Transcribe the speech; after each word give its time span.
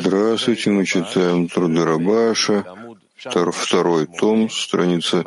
Здравствуйте, 0.00 0.70
мы 0.70 0.86
читаем 0.86 1.48
труды 1.48 1.84
Рабаша, 1.84 2.64
второй 3.16 4.06
том, 4.06 4.48
страница 4.48 5.24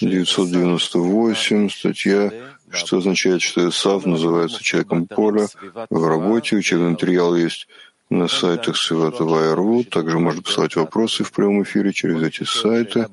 998, 0.00 1.70
статья, 1.70 2.30
что 2.70 2.98
означает, 2.98 3.40
что 3.40 3.66
Исав 3.68 4.04
называется 4.04 4.62
человеком 4.62 5.06
поля. 5.06 5.48
В 5.88 6.06
работе 6.06 6.56
учебный 6.56 6.90
материал 6.90 7.34
есть 7.34 7.66
на 8.10 8.28
сайтах 8.28 8.76
Святого 8.76 9.54
РУ. 9.54 9.84
Также 9.84 10.18
можно 10.18 10.42
посылать 10.42 10.76
вопросы 10.76 11.24
в 11.24 11.32
прямом 11.32 11.62
эфире 11.62 11.92
через 11.92 12.22
эти 12.22 12.44
сайты. 12.44 13.06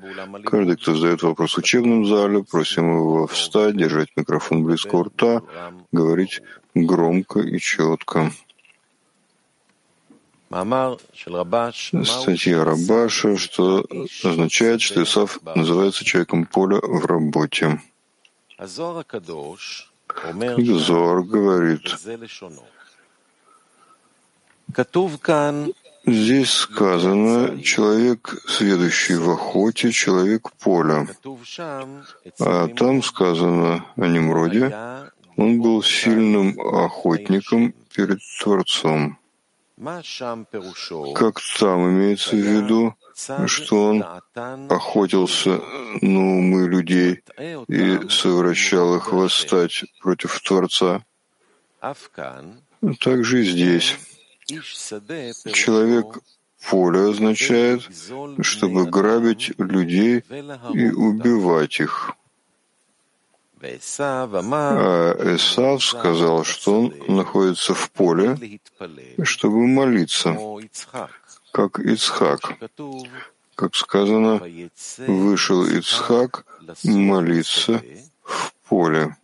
Каждый, 0.44 0.76
кто 0.76 0.94
задает 0.94 1.22
вопрос 1.22 1.54
в 1.54 1.58
учебном 1.58 2.04
зале, 2.04 2.44
просим 2.44 2.90
его 2.90 3.26
встать, 3.26 3.76
держать 3.76 4.08
микрофон 4.16 4.64
близко 4.64 4.96
у 4.96 5.04
рта, 5.04 5.42
говорить 5.92 6.42
громко 6.74 7.40
и 7.40 7.58
четко. 7.58 8.32
Статья 12.04 12.64
Рабаша, 12.64 13.36
что 13.36 13.84
означает, 14.24 14.80
что 14.80 15.02
Исав 15.02 15.38
называется 15.54 16.04
человеком 16.04 16.46
поля 16.46 16.80
в 16.82 17.04
работе. 17.04 17.80
Зор 20.78 21.22
говорит, 21.24 21.82
Здесь 26.06 26.50
сказано 26.50 27.62
«человек, 27.62 28.34
сведущий 28.46 29.16
в 29.16 29.28
охоте, 29.30 29.92
человек 29.92 30.50
поля». 30.52 31.06
А 32.40 32.68
там 32.68 33.02
сказано 33.02 33.84
о 33.96 34.06
Немроде 34.06 34.74
«он 35.36 35.60
был 35.60 35.82
сильным 35.82 36.58
охотником 36.58 37.74
перед 37.94 38.20
Творцом». 38.42 39.18
Как 41.14 41.40
там 41.58 41.90
имеется 41.90 42.34
в 42.34 42.38
виду, 42.38 42.94
что 43.46 43.84
он 43.84 44.04
охотился 44.68 45.60
на 46.00 46.20
умы 46.38 46.68
людей 46.68 47.22
и 47.68 48.08
совращал 48.08 48.96
их 48.96 49.12
восстать 49.12 49.84
против 50.00 50.40
Творца? 50.40 51.04
Также 53.00 53.42
и 53.42 53.44
здесь. 53.44 53.96
Человек 55.52 56.18
поля 56.68 57.10
означает, 57.10 57.88
чтобы 58.40 58.86
грабить 58.86 59.52
людей 59.58 60.24
и 60.74 60.90
убивать 60.90 61.78
их. 61.78 62.14
А 63.60 65.34
Эсав 65.34 65.82
сказал, 65.82 66.44
что 66.44 66.80
он 66.80 66.94
находится 67.08 67.74
в 67.74 67.90
поле, 67.90 68.60
чтобы 69.22 69.66
молиться, 69.66 70.36
как 71.52 71.78
Ицхак. 71.80 72.40
Как 73.54 73.74
сказано, 73.74 74.40
вышел 75.06 75.66
Ицхак 75.66 76.44
молиться 76.84 77.82
в 78.22 78.52
поле. 78.68 79.16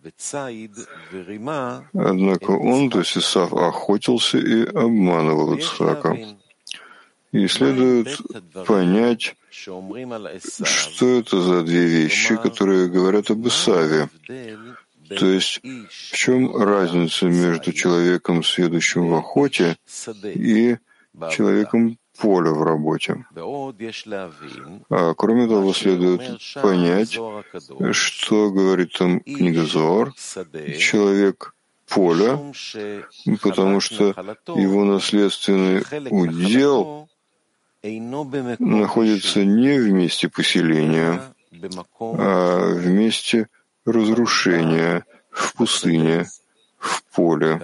Однако 1.92 2.50
он, 2.50 2.90
то 2.90 2.98
есть 2.98 3.16
Исав, 3.16 3.52
охотился 3.52 4.38
и 4.38 4.64
обманывал 4.66 5.54
Ицхака. 5.54 6.16
И 7.34 7.48
следует 7.48 8.16
понять, 8.64 9.34
что 9.50 11.18
это 11.18 11.40
за 11.40 11.62
две 11.62 11.86
вещи, 11.86 12.36
которые 12.36 12.88
говорят 12.88 13.28
об 13.32 13.44
Исаве. 13.48 14.08
То 15.08 15.26
есть 15.26 15.60
в 15.62 16.16
чем 16.16 16.56
разница 16.56 17.26
между 17.26 17.72
человеком, 17.72 18.44
следующим 18.44 19.08
в 19.08 19.14
охоте, 19.14 19.76
и 20.22 20.76
человеком 21.32 21.98
поля 22.20 22.52
в 22.52 22.62
работе. 22.62 23.26
А 24.88 25.14
кроме 25.14 25.48
того, 25.48 25.72
следует 25.74 26.40
понять, 26.62 27.18
что 27.90 28.50
говорит 28.52 28.92
там 28.92 29.18
книга 29.18 29.64
Зор, 29.64 30.14
человек 30.78 31.52
поля, 31.88 32.38
потому 33.42 33.80
что 33.80 34.14
его 34.54 34.84
наследственный 34.84 35.82
удел 36.10 37.03
находится 38.58 39.44
не 39.44 39.78
в 39.78 39.92
месте 39.92 40.28
поселения, 40.28 41.20
а 41.90 42.72
в 42.72 42.86
месте 42.86 43.48
разрушения, 43.84 45.04
в 45.30 45.54
пустыне, 45.54 46.26
в 46.78 47.02
поле. 47.14 47.60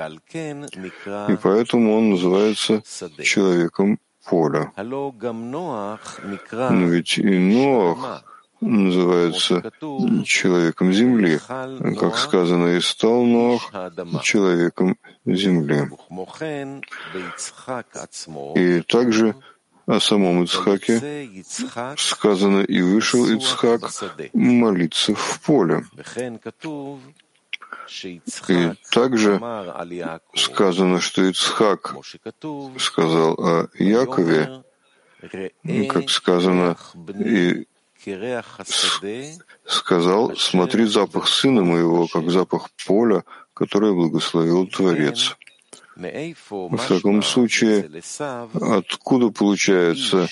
И 1.29 1.37
поэтому 1.43 1.97
он 1.97 2.11
называется 2.11 2.83
человеком 3.23 3.99
поля. 4.29 4.73
Но 4.77 5.15
ведь 6.87 7.19
и 7.19 7.39
Ноах 7.39 8.25
называется 8.61 9.73
человеком 10.25 10.93
земли, 10.93 11.41
как 11.99 12.19
сказано, 12.19 12.77
и 12.77 12.81
стал 12.81 13.25
Ноах 13.25 13.73
человеком 14.23 14.99
земли. 15.25 15.89
И 18.57 18.83
также 18.83 19.35
о 19.87 20.01
самом 20.01 20.45
Ицхаке 20.45 21.45
сказано, 21.97 22.61
и 22.61 22.81
вышел 22.81 23.27
Ицхак 23.27 23.91
молиться 24.33 25.15
в 25.15 25.41
поле. 25.41 25.85
И 28.49 28.73
также 28.91 29.41
сказано, 30.35 31.01
что 31.01 31.23
Ицхак 31.29 31.97
сказал 32.79 33.35
о 33.35 33.69
Якове, 33.79 34.63
как 35.89 36.11
сказано, 36.11 36.77
и 37.19 37.67
сказал, 39.67 40.37
смотри 40.37 40.87
запах 40.87 41.29
сына 41.29 41.63
моего, 41.63 42.07
как 42.07 42.31
запах 42.31 42.71
поля, 42.87 43.25
которое 43.55 43.93
благословил 43.93 44.67
Творец. 44.67 45.37
В 46.01 46.89
таком 46.89 47.23
случае, 47.23 47.91
откуда 48.55 49.31
получается 49.31 50.29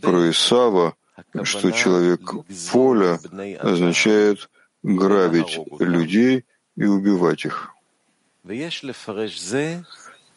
про 0.00 0.30
Исава, 0.30 0.96
что 1.42 1.70
человек 1.70 2.20
поля 2.72 3.20
означает 3.60 4.48
грабить 4.82 5.58
людей 5.78 6.44
и 6.76 6.84
убивать 6.84 7.44
их? 7.44 7.74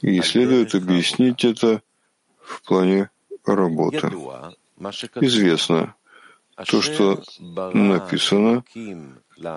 И 0.02 0.22
следует 0.22 0.76
объяснить 0.76 1.46
это 1.46 1.82
в 2.42 2.62
плане 2.64 3.10
работы. 3.46 4.12
Известно 5.22 5.96
то, 6.66 6.82
что 6.82 7.24
написано 7.74 8.64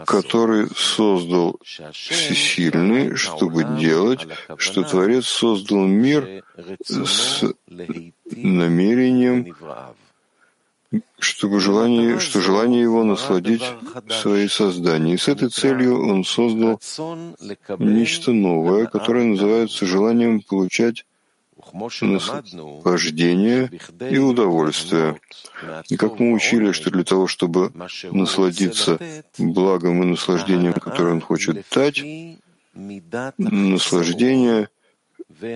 который 0.06 0.68
создал 0.76 1.58
всесильный, 1.92 3.14
чтобы 3.16 3.64
делать, 3.78 4.26
что 4.56 4.82
Творец 4.82 5.26
создал 5.26 5.86
мир 5.86 6.44
с 6.84 7.44
намерением, 8.30 9.54
чтобы 11.18 11.60
желание, 11.60 12.18
что 12.20 12.40
желание 12.40 12.82
его 12.82 13.02
насладить 13.02 13.64
свои 14.08 14.48
создания. 14.48 15.14
И 15.14 15.18
с 15.18 15.28
этой 15.28 15.48
целью 15.48 16.06
он 16.06 16.24
создал 16.24 16.80
нечто 17.78 18.32
новое, 18.32 18.86
которое 18.86 19.24
называется 19.24 19.86
желанием 19.86 20.42
получать 20.42 21.04
наслаждение 21.72 23.70
и 24.10 24.18
удовольствие. 24.18 25.20
И 25.88 25.96
как 25.96 26.18
мы 26.18 26.32
учили, 26.32 26.72
что 26.72 26.90
для 26.90 27.04
того, 27.04 27.26
чтобы 27.26 27.72
насладиться 28.10 28.98
благом 29.38 30.02
и 30.02 30.06
наслаждением, 30.06 30.74
которое 30.74 31.14
он 31.14 31.20
хочет 31.20 31.64
дать, 31.74 32.02
наслаждение 33.38 34.68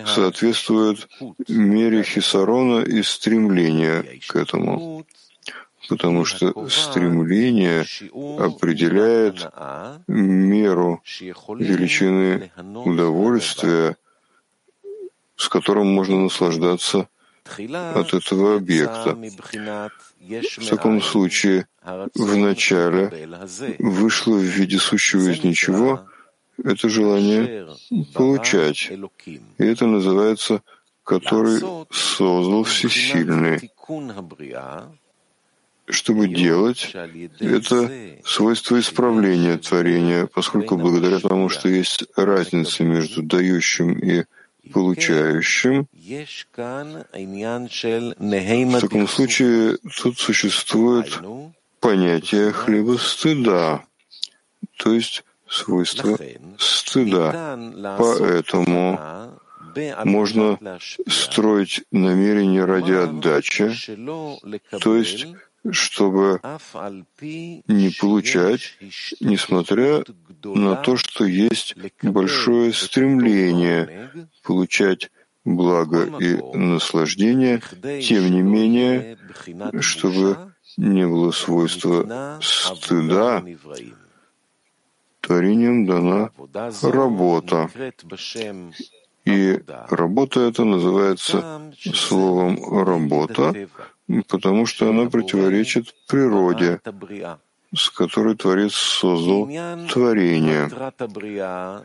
соответствует 0.07 1.09
мере 1.49 2.03
хисарона 2.03 2.83
и 2.83 3.03
стремления 3.03 4.05
к 4.27 4.37
этому. 4.37 5.05
Потому 5.89 6.25
что 6.25 6.69
стремление 6.69 7.87
определяет 8.39 9.49
меру 10.09 11.01
величины 11.05 12.51
удовольствия, 12.85 13.97
с 15.37 15.49
которым 15.49 15.89
можно 15.89 16.17
наслаждаться 16.21 17.09
от 17.59 18.15
этого 18.15 18.57
объекта. 18.57 19.17
В 20.19 20.69
таком 20.69 21.01
случае, 21.01 21.67
в 22.15 22.37
начале 22.37 23.29
вышло 23.79 24.37
в 24.37 24.43
виде 24.43 24.79
сущего 24.79 25.31
из 25.31 25.45
ничего 25.45 26.01
это 26.63 26.89
желание 26.89 27.69
получать. 28.15 28.91
И 29.59 29.65
это 29.65 29.87
называется 29.87 30.63
«который 31.05 31.61
создал 31.91 32.65
всесильный». 32.65 33.71
Чтобы 35.89 36.27
делать, 36.27 36.97
это 37.39 37.93
свойство 38.25 38.81
исправления 38.81 39.57
творения, 39.57 40.27
поскольку 40.27 40.77
благодаря 40.77 41.21
тому, 41.21 41.49
что 41.49 41.69
есть 41.69 42.07
разница 42.17 42.83
между 42.83 43.23
дающим 43.23 43.97
и 43.97 44.25
получающим, 44.73 45.89
в 48.73 48.81
таком 48.81 49.09
случае 49.09 49.79
тут 50.01 50.19
существует 50.19 51.21
понятие 51.81 52.53
хлеба 52.53 52.97
стыда, 52.99 53.85
то 54.77 54.93
есть 54.93 55.25
свойство 55.49 56.19
стыда. 56.59 57.59
Поэтому 57.99 59.39
можно 60.05 60.59
строить 61.07 61.85
намерение 61.93 62.65
ради 62.65 62.93
отдачи, 62.93 63.75
то 64.81 64.97
есть 64.97 65.27
чтобы 65.71 66.41
не 67.69 67.91
получать, 67.91 68.79
несмотря 69.21 70.05
на 70.45 70.77
то, 70.77 70.97
что 70.97 71.25
есть 71.25 71.75
большое 72.03 72.73
стремление 72.73 74.29
получать 74.43 75.11
благо 75.45 76.05
и 76.19 76.37
наслаждение, 76.57 77.61
тем 78.03 78.31
не 78.31 78.43
менее, 78.43 79.19
чтобы 79.81 80.53
не 80.77 81.07
было 81.07 81.31
свойства 81.31 82.39
стыда, 82.43 83.45
творением 85.21 85.87
дана 85.87 86.31
работа. 86.83 87.71
И 89.25 89.61
работа 89.91 90.41
эта 90.41 90.65
называется 90.65 91.73
словом 91.95 92.59
«работа», 92.85 93.69
потому 94.29 94.67
что 94.67 94.91
она 94.91 95.09
противоречит 95.11 95.95
природе, 96.07 96.81
с 97.75 97.91
которой 97.91 98.37
Творец 98.37 98.75
создал 98.75 99.47
творение. 99.89 100.71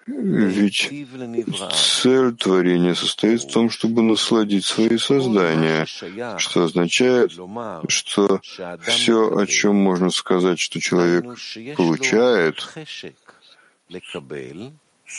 Ведь 0.07 0.89
цель 1.73 2.35
творения 2.35 2.94
состоит 2.94 3.41
в 3.44 3.51
том, 3.51 3.69
чтобы 3.69 4.01
насладить 4.03 4.65
свои 4.65 4.97
создания, 4.97 5.85
что 6.38 6.63
означает, 6.65 7.31
что 7.88 8.39
все, 8.83 9.38
о 9.38 9.45
чем 9.47 9.75
можно 9.75 10.09
сказать, 10.12 10.59
что 10.59 10.79
человек 10.79 11.25
получает, 11.75 12.57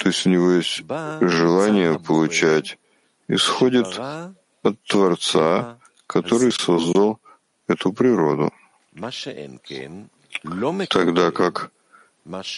то 0.00 0.08
есть 0.08 0.26
у 0.26 0.30
него 0.30 0.52
есть 0.52 0.82
желание 1.20 1.98
получать, 1.98 2.78
исходит 3.28 3.86
от 4.62 4.82
Творца, 4.84 5.78
который 6.12 6.52
создал 6.52 7.18
эту 7.66 7.92
природу. 7.92 8.52
Тогда 10.88 11.30
как 11.30 11.70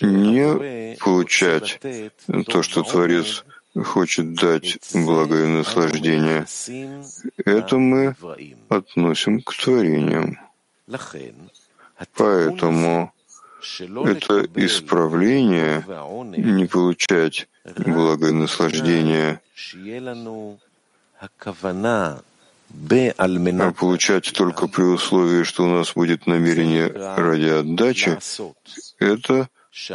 не 0.02 0.96
получать 0.96 1.80
то, 2.46 2.62
что 2.62 2.82
Творец 2.82 3.44
хочет 3.82 4.34
дать 4.34 4.78
благо 4.92 5.42
и 5.42 5.46
наслаждение, 5.46 6.46
это 7.44 7.78
мы 7.78 8.14
относим 8.68 9.40
к 9.40 9.54
творениям. 9.56 10.38
Поэтому 12.16 13.12
это 14.04 14.46
исправление, 14.56 15.84
не 16.36 16.66
получать 16.66 17.48
благо 17.64 18.28
и 18.28 18.32
наслаждение, 18.32 19.40
а 23.19 23.73
получать 23.73 24.32
только 24.32 24.69
при 24.69 24.82
условии, 24.82 25.44
что 25.44 25.65
у 25.65 25.69
нас 25.69 25.94
будет 25.94 26.26
намерение 26.26 26.88
ради 26.88 27.49
отдачи, 27.49 28.19
это 28.99 29.49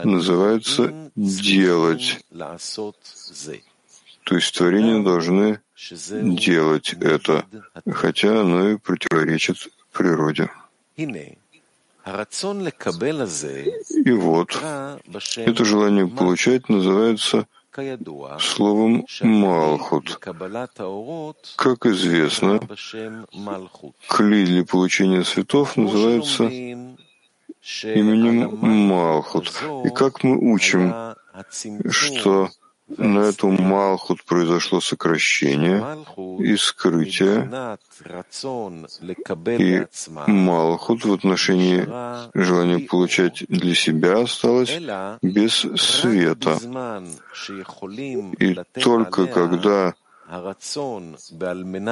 называется 0.03 1.11
делать. 1.15 2.19
То 4.23 4.35
есть 4.35 4.55
творения 4.55 5.03
должны 5.03 5.59
делать 5.91 6.93
это, 6.93 7.45
хотя 7.91 8.41
оно 8.41 8.69
и 8.69 8.77
противоречит 8.77 9.67
природе. 9.91 10.49
И 10.95 11.05
вот, 14.11 14.63
это 15.37 15.65
желание 15.65 16.07
получать 16.07 16.69
называется 16.69 17.47
словом 18.39 19.05
«малхут». 19.21 20.15
Как 21.55 21.85
известно, 21.85 22.59
кли 24.07 24.45
для 24.45 24.65
получения 24.65 25.23
цветов 25.23 25.77
называется 25.77 26.49
именем 27.83 28.57
Малхут. 28.61 29.51
И 29.85 29.89
как 29.89 30.23
мы 30.23 30.37
учим, 30.53 30.93
что 31.89 32.49
на 32.97 33.19
эту 33.19 33.49
Малхут 33.49 34.23
произошло 34.23 34.81
сокращение 34.81 36.05
и 36.39 36.55
скрытие, 36.57 37.77
и 39.57 39.85
Малхут 40.27 41.05
в 41.05 41.13
отношении 41.13 41.87
желания 42.33 42.79
получать 42.79 43.45
для 43.47 43.75
себя 43.75 44.21
осталось 44.21 44.77
без 45.21 45.53
света. 45.75 46.57
И 48.39 48.57
только 48.81 49.27
когда 49.27 49.93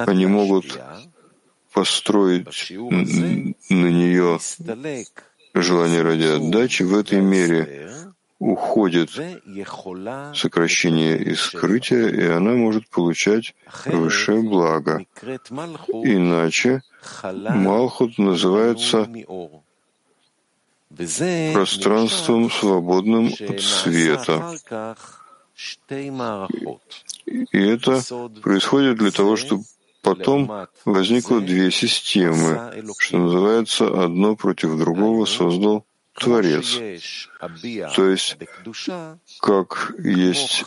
они 0.06 0.26
могут 0.26 0.78
построить 1.72 2.70
на 2.70 3.88
нее 3.90 4.38
желание 5.54 6.02
ради 6.02 6.24
отдачи, 6.24 6.82
в 6.82 6.96
этой 6.96 7.20
мере 7.20 7.88
уходит 8.38 9.10
сокращение 10.34 11.18
и 11.18 11.34
скрытие, 11.34 12.10
и 12.10 12.24
она 12.26 12.52
может 12.52 12.88
получать 12.88 13.54
высшее 13.86 14.42
благо. 14.42 15.04
Иначе 16.04 16.82
Малхут 17.22 18.18
называется 18.18 19.08
пространством, 21.52 22.50
свободным 22.50 23.26
от 23.26 23.60
света. 23.60 24.56
И 27.26 27.58
это 27.58 28.00
происходит 28.42 28.98
для 28.98 29.10
того, 29.10 29.36
чтобы 29.36 29.64
потом 30.02 30.68
возникло 30.84 31.40
две 31.40 31.70
системы, 31.72 32.84
что 32.98 33.18
называется, 33.18 34.04
одно 34.04 34.36
против 34.36 34.78
другого 34.78 35.24
создал 35.24 35.84
Творец. 36.18 36.78
То 37.94 38.10
есть, 38.10 38.36
как 39.40 39.94
есть 39.98 40.64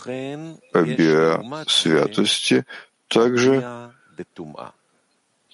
обиа 0.73 1.65
святости, 1.67 2.65
также 3.07 3.91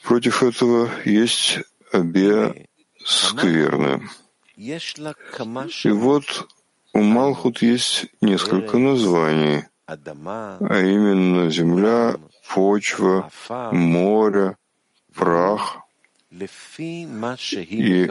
против 0.03 0.43
этого 0.43 0.89
есть 1.05 1.59
обиа 1.91 2.53
скверны. 3.03 4.09
И 4.55 5.89
вот 5.91 6.47
у 6.93 7.01
Малхут 7.01 7.61
есть 7.61 8.07
несколько 8.21 8.77
названий, 8.77 9.63
а 9.85 10.79
именно 10.79 11.49
земля, 11.49 12.17
почва, 12.47 13.29
море, 13.71 14.57
прах— 15.13 15.79
и 16.29 18.09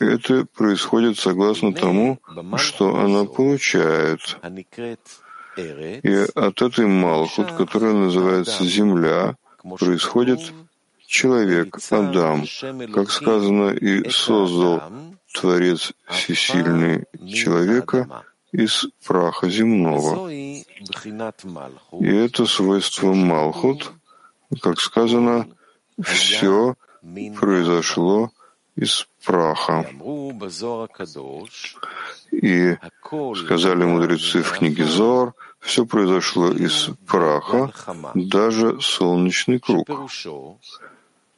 это 0.00 0.46
происходит 0.46 1.18
согласно 1.18 1.74
тому, 1.74 2.18
что 2.56 2.96
она 2.96 3.24
получает. 3.24 4.38
И 5.56 6.26
от 6.34 6.62
этой 6.62 6.86
Малхут, 6.86 7.52
которая 7.52 7.92
называется 7.92 8.64
Земля, 8.64 9.36
происходит 9.78 10.40
человек, 11.06 11.78
Адам. 11.90 12.46
Как 12.94 13.10
сказано, 13.10 13.70
и 13.70 14.08
создал 14.08 14.82
Творец 15.34 15.92
Всесильный 16.08 17.04
человека 17.28 18.24
из 18.50 18.86
праха 19.06 19.50
земного. 19.50 20.30
И 20.30 20.64
это 22.06 22.46
свойство 22.46 23.12
Малхут, 23.12 23.92
как 24.62 24.80
сказано, 24.80 25.48
все 26.02 26.76
произошло 27.38 28.30
из 28.76 29.06
праха. 29.24 29.86
И 32.30 32.76
сказали 33.36 33.84
мудрецы 33.84 34.42
в 34.42 34.52
книге 34.52 34.84
Зор, 34.84 35.34
все 35.60 35.84
произошло 35.86 36.50
из 36.50 36.90
праха, 37.06 37.72
даже 38.14 38.80
солнечный 38.80 39.60
круг. 39.60 39.88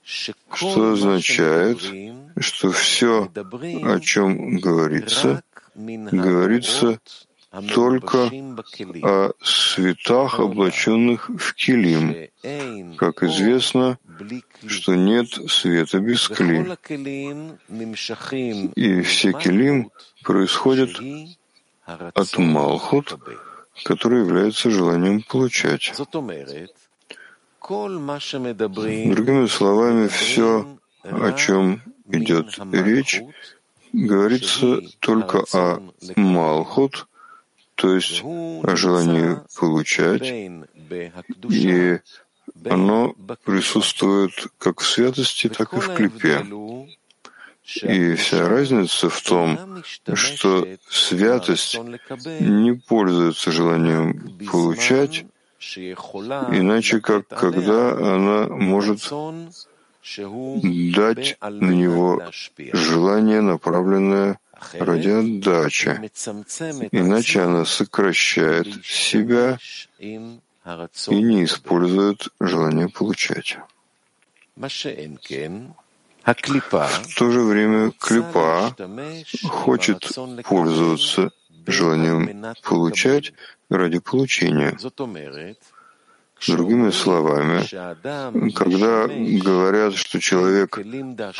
Что 0.02 0.92
означает, 0.92 1.80
что 2.38 2.70
все, 2.70 3.30
о 3.34 4.00
чем 4.00 4.58
говорится, 4.58 5.42
говорится 5.74 7.00
только 7.72 8.30
о 9.02 9.30
светах, 9.42 10.40
облаченных 10.40 11.30
в 11.30 11.54
килим. 11.54 12.28
Как 12.96 13.22
известно, 13.22 13.98
что 14.66 14.94
нет 14.94 15.28
света 15.48 16.00
без 16.00 16.28
кли. 16.28 16.66
И 18.76 19.02
все 19.02 19.32
килим 19.32 19.90
происходят 20.22 20.90
от 21.86 22.38
Малхут, 22.38 23.18
которое 23.84 24.22
является 24.22 24.70
желанием 24.70 25.22
получать. 25.22 25.92
Другими 27.60 29.46
словами, 29.46 30.08
все, 30.08 30.78
о 31.02 31.32
чем 31.32 31.82
идет 32.08 32.58
речь, 32.72 33.22
говорится 33.92 34.80
только 35.00 35.44
о 35.52 35.80
Малхут, 36.16 37.06
то 37.74 37.94
есть 37.94 38.22
о 38.22 38.76
желании 38.76 39.38
получать, 39.58 40.22
и 41.50 42.00
оно 42.64 43.14
присутствует 43.44 44.32
как 44.58 44.80
в 44.80 44.86
святости, 44.86 45.48
так 45.48 45.72
и 45.74 45.80
в 45.80 45.94
клипе. 45.94 46.46
И 47.82 48.14
вся 48.14 48.46
разница 48.46 49.08
в 49.08 49.22
том, 49.22 49.82
что 50.12 50.68
святость 50.90 51.78
не 52.40 52.74
пользуется 52.74 53.50
желанием 53.52 54.38
получать, 54.50 55.24
иначе 55.78 57.00
как 57.00 57.26
когда 57.28 57.92
она 57.92 58.48
может 58.48 59.10
дать 60.92 61.38
на 61.40 61.70
него 61.70 62.22
желание, 62.72 63.40
направленное 63.40 64.38
ради 64.74 65.08
отдачи. 65.08 66.10
Иначе 66.92 67.40
она 67.40 67.64
сокращает 67.64 68.84
себя 68.84 69.58
и 71.08 71.22
не 71.22 71.44
использует 71.44 72.28
желание 72.40 72.88
получать. 72.88 73.58
В 74.56 74.68
то 77.16 77.30
же 77.30 77.42
время 77.42 77.92
клипа 77.98 78.74
хочет 79.44 80.08
пользоваться 80.44 81.30
желанием 81.66 82.54
получать 82.62 83.32
ради 83.68 83.98
получения. 83.98 84.76
Другими 86.46 86.90
словами, 86.90 87.64
когда 88.52 89.06
говорят, 89.06 89.94
что 89.94 90.20
человек 90.20 90.78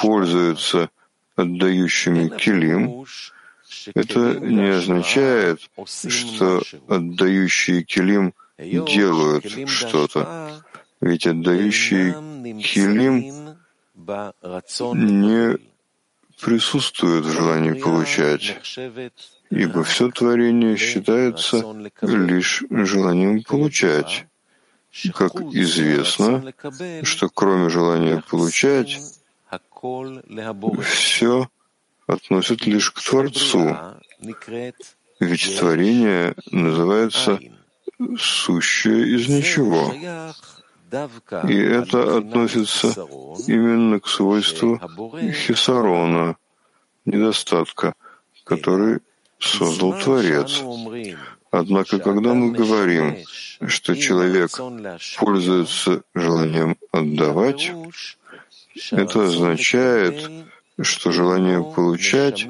пользуется 0.00 0.90
отдающими 1.37 2.28
килим, 2.28 3.04
это 3.95 4.38
не 4.40 4.69
означает, 4.69 5.61
что 5.87 6.62
отдающие 6.88 7.83
килим 7.83 8.35
делают 8.58 9.44
что-то. 9.68 10.62
Ведь 11.00 11.26
отдающие 11.26 12.12
килим 12.62 13.56
не 14.94 15.58
присутствуют 16.40 17.26
в 17.26 17.32
желании 17.32 17.80
получать, 17.80 18.58
ибо 19.50 19.84
все 19.84 20.11
творение 20.11 20.76
считается 20.76 21.64
лишь 22.02 22.64
желанием 22.70 23.42
получать. 23.42 24.26
Как 25.12 25.34
известно, 25.34 26.52
что 27.02 27.28
кроме 27.28 27.68
желания 27.68 28.23
получать, 28.30 29.00
все 30.84 31.49
относит 32.06 32.66
лишь 32.66 32.90
к 32.90 33.02
Творцу, 33.02 33.76
ведь 35.20 35.58
творение 35.58 36.34
называется 36.50 37.40
«сущее 38.18 39.16
из 39.16 39.28
ничего». 39.28 39.92
И 41.48 41.56
это 41.56 42.18
относится 42.18 42.94
именно 43.48 43.98
к 43.98 44.06
свойству 44.06 44.80
хисарона, 45.32 46.36
недостатка, 47.04 47.94
который 48.44 49.00
создал 49.38 49.98
Творец. 49.98 50.62
Однако, 51.50 51.98
когда 51.98 52.34
мы 52.34 52.52
говорим, 52.52 53.16
что 53.66 53.94
человек 53.96 54.50
пользуется 55.18 56.02
желанием 56.14 56.76
отдавать, 56.92 57.72
это 58.90 59.24
означает, 59.24 60.30
что 60.80 61.12
желание 61.12 61.62
получать 61.62 62.46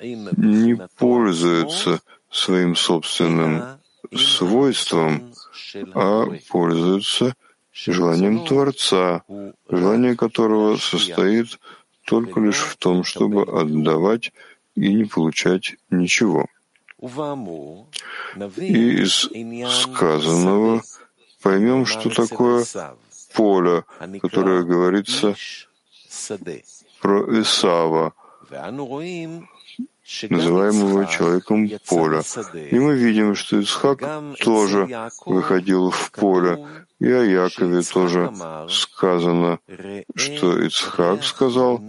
не 0.00 0.76
пользуется 0.96 2.00
своим 2.30 2.76
собственным 2.76 3.78
свойством, 4.14 5.32
а 5.94 6.26
пользуется 6.48 7.34
желанием 7.72 8.44
Творца, 8.44 9.22
желание 9.68 10.16
которого 10.16 10.76
состоит 10.76 11.58
только 12.04 12.40
лишь 12.40 12.60
в 12.60 12.76
том, 12.76 13.04
чтобы 13.04 13.42
отдавать 13.42 14.32
и 14.74 14.92
не 14.92 15.04
получать 15.04 15.76
ничего. 15.90 16.46
И 18.56 19.02
из 19.02 19.28
сказанного 19.82 20.82
поймем, 21.42 21.86
что 21.86 22.10
такое 22.10 22.64
поле, 23.34 23.84
которое 24.20 24.62
говорится 24.64 25.36
про 27.00 27.40
Исава, 27.40 28.14
называемого 30.30 31.06
человеком 31.06 31.68
поля. 31.86 32.22
И 32.70 32.78
мы 32.78 32.96
видим, 32.96 33.34
что 33.34 33.60
Исхак 33.60 34.02
тоже 34.40 35.10
выходил 35.26 35.90
в 35.90 36.10
поле, 36.12 36.66
и 36.98 37.10
о 37.10 37.22
Якове 37.22 37.82
тоже 37.82 38.32
сказано, 38.68 39.58
что 40.14 40.60
Ицхак 40.66 41.22
сказал, 41.24 41.80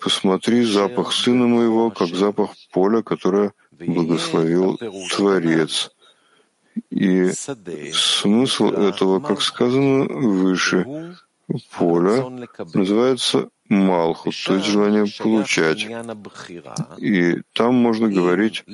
«Посмотри 0.00 0.64
запах 0.64 1.12
сына 1.12 1.46
моего, 1.46 1.90
как 1.90 2.08
запах 2.08 2.50
поля, 2.72 3.02
которое 3.02 3.52
благословил 3.70 4.78
Творец». 5.14 5.90
И 6.90 7.32
смысл 7.92 8.66
этого, 8.66 9.20
как 9.20 9.40
сказано 9.42 10.04
выше, 10.04 11.16
поля 11.70 12.24
называется 12.74 13.48
Малхут, 13.68 14.34
то 14.46 14.54
есть 14.54 14.66
желание 14.66 15.06
получать. 15.18 15.86
И 16.98 17.42
там 17.52 17.74
можно 17.74 18.08
говорить 18.08 18.64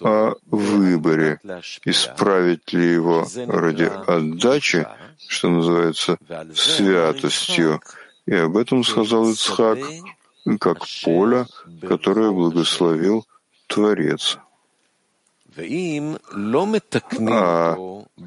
о 0.00 0.34
выборе, 0.46 1.40
исправить 1.84 2.72
ли 2.72 2.94
его 2.94 3.26
ради 3.46 3.84
отдачи, 3.84 4.86
что 5.28 5.48
называется 5.48 6.18
святостью. 6.54 7.80
И 8.26 8.34
об 8.34 8.56
этом 8.56 8.82
сказал 8.84 9.30
Ицхак, 9.30 9.78
как 10.58 10.78
поле, 11.04 11.46
которое 11.82 12.32
благословил 12.32 13.24
Творец. 13.68 14.38
А 15.56 15.62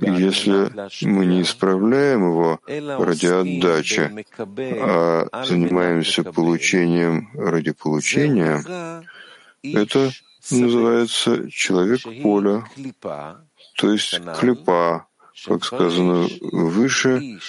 если 0.01 1.05
мы 1.05 1.25
не 1.25 1.41
исправляем 1.41 2.29
его 2.29 2.59
ради 2.67 3.27
отдачи, 3.27 4.25
а 4.81 5.43
занимаемся 5.45 6.23
получением 6.23 7.29
ради 7.33 7.71
получения, 7.71 8.63
это 9.63 10.11
называется 10.51 11.49
человек 11.49 12.01
поля, 12.21 12.65
то 13.77 13.91
есть 13.91 14.19
клепа, 14.39 15.07
как 15.45 15.63
сказано 15.63 16.27
выше, 16.41 17.39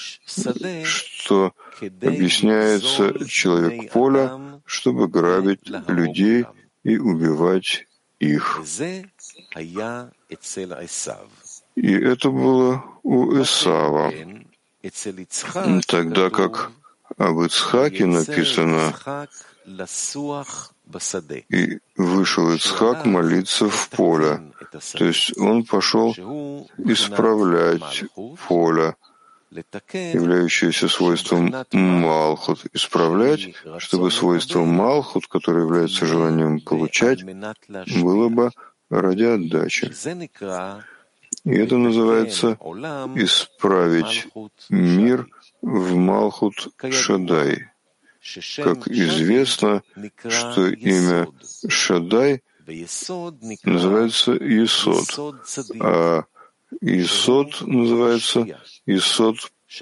что 0.85 1.53
объясняется 1.81 3.27
человек 3.29 3.91
поля, 3.93 4.61
чтобы 4.65 5.09
грабить 5.09 5.69
людей 5.89 6.47
и 6.83 6.99
убивать 6.99 7.87
их. 8.21 8.63
И 11.77 11.93
это 11.93 12.31
было 12.31 12.85
у 13.03 13.43
Исава, 13.43 14.13
тогда 15.87 16.31
как 16.31 16.73
об 17.17 17.41
Ицхаке 17.41 18.07
написано 18.07 18.93
«И 21.49 21.79
вышел 21.97 22.53
Ицхак 22.53 23.07
молиться 23.07 23.69
в 23.69 23.89
поле», 23.91 24.53
то 24.93 25.05
есть 25.05 25.39
он 25.39 25.65
пошел 25.65 26.13
исправлять 26.79 28.05
поле, 28.49 28.97
являющееся 29.51 30.89
свойством 30.89 31.55
Малхут, 31.73 32.67
исправлять, 32.73 33.55
чтобы 33.79 34.11
свойство 34.11 34.65
Малхут, 34.65 35.29
которое 35.29 35.65
является 35.65 36.07
желанием 36.07 36.61
получать, 36.61 37.25
было 37.25 38.29
бы 38.29 38.51
ради 38.91 39.25
отдачи. 39.25 39.93
И 41.45 41.55
это 41.55 41.77
называется 41.77 42.59
исправить 43.17 44.29
мир 44.71 45.29
в 45.61 45.95
Малхут 45.95 46.69
Шадай. 46.91 47.71
Как 48.57 48.89
известно, 48.89 49.83
что 50.29 50.69
имя 50.69 51.29
Шадай 51.69 52.43
называется 53.65 54.37
Исод, 54.37 55.37
а 55.81 56.25
Исод 56.81 57.61
называется 57.61 58.47
Исод 58.87 59.37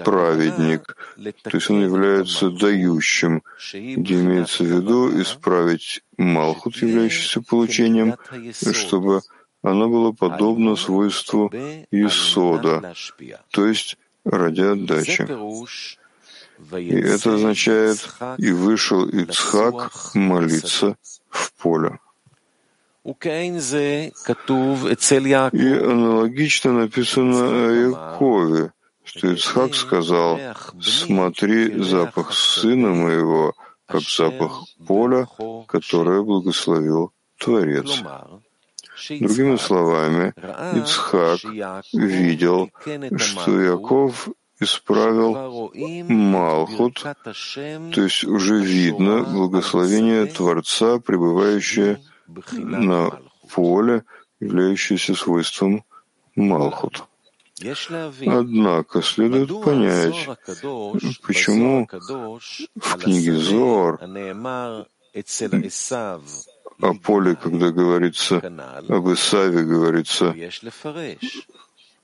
праведник, 0.05 0.97
то 1.43 1.57
есть 1.57 1.71
он 1.71 1.83
является 1.83 2.51
дающим, 2.51 3.43
где 3.73 4.15
имеется 4.21 4.65
в 4.65 4.67
виду 4.67 5.21
исправить 5.21 6.03
Малхут, 6.17 6.77
являющийся 6.77 7.41
получением, 7.43 8.17
чтобы 8.73 9.23
оно 9.63 9.89
было 9.89 10.13
подобно 10.13 10.77
свойству 10.77 11.51
Исода, 11.91 12.95
то 13.51 13.67
есть 13.67 13.97
ради 14.25 14.63
отдачи. 14.63 15.27
И 16.77 16.95
это 16.95 17.35
означает 17.35 17.99
«и 18.39 18.53
вышел 18.53 19.09
Ицхак 19.09 20.15
молиться 20.15 20.97
в 21.29 21.53
поле». 21.55 21.99
И 23.05 23.15
аналогично 25.73 26.73
написано 26.73 27.49
о 27.51 27.73
Якове, 27.73 28.73
что 29.05 29.29
Ицхак 29.33 29.75
сказал, 29.75 30.39
«Смотри 30.81 31.83
запах 31.83 32.33
сына 32.33 32.91
моего, 32.91 33.55
как 33.87 34.03
запах 34.03 34.65
поля, 34.87 35.27
которое 35.67 36.23
благословил 36.23 37.13
Творец». 37.39 38.03
Другими 39.09 39.57
словами, 39.57 40.33
Ицхак 40.79 41.43
видел, 41.93 42.71
что 43.17 43.61
Яков 43.61 44.29
исправил 44.61 45.73
Малхут, 46.09 47.03
то 47.03 48.03
есть 48.03 48.25
уже 48.25 48.61
видно 48.61 49.23
благословение 49.23 50.27
Творца, 50.27 50.99
пребывающее 50.99 52.01
на 52.53 53.19
поле, 53.53 54.05
являющееся 54.41 55.15
свойством 55.15 55.85
Малхут. 56.37 57.05
Однако 58.27 59.03
следует 59.03 59.49
понять, 59.63 60.29
почему 61.23 61.89
в 62.75 62.97
книге 62.99 63.35
Зор 63.35 64.01
о 66.81 66.95
поле, 66.95 67.37
когда 67.37 67.71
говорится 67.71 68.37
об 68.89 69.13
Исаве, 69.13 69.65
говорится 69.65 70.35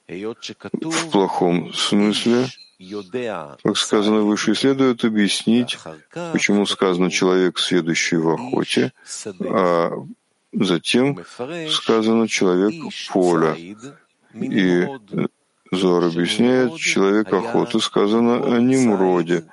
в 0.08 1.10
плохом 1.10 1.72
смысле, 1.74 2.46
как 3.62 3.76
сказано 3.76 4.20
выше, 4.20 4.54
следует 4.54 5.04
объяснить, 5.04 5.78
почему 6.32 6.64
сказано 6.66 7.10
«человек, 7.10 7.58
следующий 7.58 8.16
в 8.16 8.28
охоте», 8.28 8.92
а 9.40 9.90
затем 10.52 11.18
сказано 11.70 12.28
«человек 12.28 12.74
поля». 13.12 13.56
И 14.34 14.86
Зор 15.70 16.04
объясняет, 16.04 16.76
человек 16.76 17.32
охоты 17.32 17.80
сказано 17.80 18.36
о 18.36 18.58
Немроде, 18.60 19.44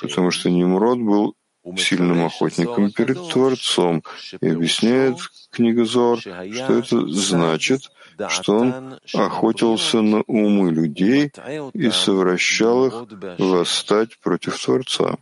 потому 0.00 0.30
что 0.30 0.50
Немрод 0.50 0.98
был 0.98 1.34
сильным 1.76 2.24
охотником 2.24 2.92
перед 2.92 3.16
Творцом, 3.28 4.04
и 4.40 4.48
объясняет 4.48 5.16
книга 5.50 5.84
Зор, 5.84 6.20
что 6.20 6.78
это 6.78 7.06
значит, 7.08 7.90
что 8.28 8.56
он 8.56 8.98
охотился 9.14 10.00
на 10.00 10.22
умы 10.26 10.70
людей 10.70 11.32
и 11.74 11.90
совращал 11.90 12.86
их 12.86 12.94
восстать 13.38 14.18
против 14.18 14.62
Творца. 14.62 15.16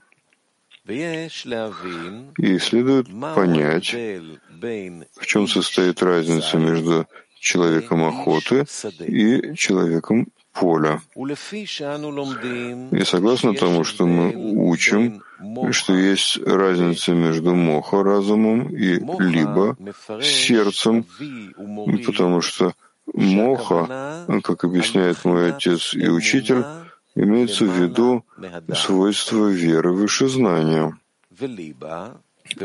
И 0.87 2.59
следует 2.59 3.07
понять, 3.35 3.95
в 3.95 5.27
чем 5.27 5.49
состоит 5.49 6.03
разница 6.03 6.59
между 6.59 7.07
человеком 7.45 8.05
охоты 8.05 8.65
и 9.07 9.55
человеком 9.55 10.29
поля. 10.53 11.01
И 13.01 13.05
согласно 13.05 13.55
тому, 13.55 13.85
что 13.85 14.07
мы 14.07 14.33
учим, 14.73 15.23
что 15.73 15.93
есть 15.95 16.39
разница 16.47 17.13
между 17.13 17.55
моха 17.55 18.03
разумом 18.03 18.69
и 18.69 18.99
либо 19.37 19.77
сердцем, 20.23 21.05
потому 22.07 22.41
что 22.41 22.73
моха, 23.13 24.25
как 24.43 24.65
объясняет 24.65 25.25
мой 25.25 25.53
отец 25.53 25.93
и 25.95 26.09
учитель, 26.09 26.65
имеется 27.15 27.67
в 27.67 27.75
виду 27.79 28.25
свойство 28.75 29.49
веры 29.49 29.93
выше 29.93 30.29
знания. 30.29 30.97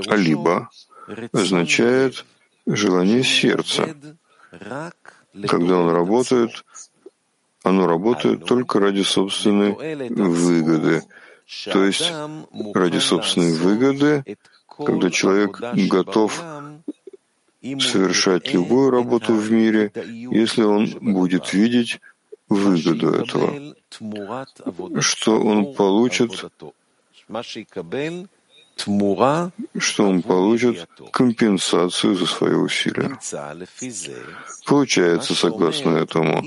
А 0.07 0.15
либо 0.15 0.69
означает 1.33 2.25
желание 2.65 3.23
сердца. 3.23 3.95
Когда 4.51 5.77
он 5.77 5.89
работает, 5.89 6.63
оно 7.63 7.87
работает 7.87 8.45
только 8.45 8.79
ради 8.79 9.03
собственной 9.03 9.73
выгоды. 10.09 11.03
То 11.65 11.83
есть 11.83 12.11
ради 12.73 12.99
собственной 12.99 13.53
выгоды, 13.53 14.37
когда 14.67 15.09
человек 15.09 15.59
готов 15.89 16.41
совершать 17.61 18.53
любую 18.53 18.89
работу 18.91 19.33
в 19.33 19.51
мире, 19.51 19.91
если 20.31 20.63
он 20.63 20.87
будет 21.01 21.53
видеть 21.53 21.99
выгоду 22.47 23.11
этого, 23.11 23.75
что 25.01 25.41
он 25.41 25.73
получит 25.73 26.31
что 29.77 30.07
он 30.07 30.21
получит 30.21 30.87
компенсацию 31.11 32.15
за 32.15 32.25
свои 32.25 32.53
усилия. 32.53 33.17
Получается, 34.65 35.35
согласно 35.35 35.97
этому, 35.97 36.43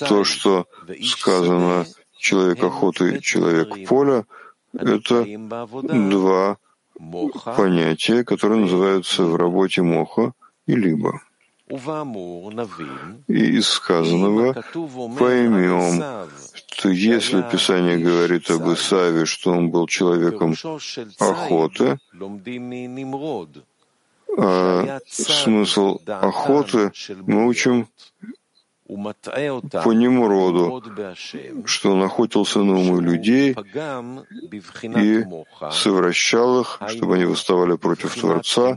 то, 0.00 0.24
что 0.24 0.66
сказано 1.02 1.86
«человек 2.18 2.62
охоты» 2.62 3.16
и 3.16 3.20
«человек 3.20 3.88
поля», 3.88 4.24
это 4.72 5.24
два 5.78 6.56
понятия, 7.56 8.24
которые 8.24 8.60
называются 8.62 9.24
в 9.24 9.36
работе 9.36 9.82
моха 9.82 10.32
и 10.66 10.74
либо. 10.74 11.20
И 13.28 13.58
из 13.58 13.68
сказанного 13.68 14.52
поймем, 15.18 16.28
если 16.84 17.42
Писание 17.50 17.98
говорит 17.98 18.50
об 18.50 18.68
Исаве, 18.72 19.24
что 19.26 19.52
он 19.52 19.70
был 19.70 19.86
человеком 19.86 20.54
охоты, 21.18 21.98
а 24.36 24.98
смысл 25.08 26.00
охоты 26.06 26.92
мы 27.26 27.46
учим 27.46 27.86
по 28.86 29.92
Немроду, 29.92 30.82
что 31.64 31.92
он 31.92 32.02
охотился 32.02 32.58
на 32.62 32.74
умы 32.74 33.02
людей 33.02 33.56
и 34.96 35.24
совращал 35.72 36.60
их, 36.60 36.80
чтобы 36.88 37.14
они 37.14 37.24
восставали 37.24 37.76
против 37.76 38.14
Творца. 38.14 38.76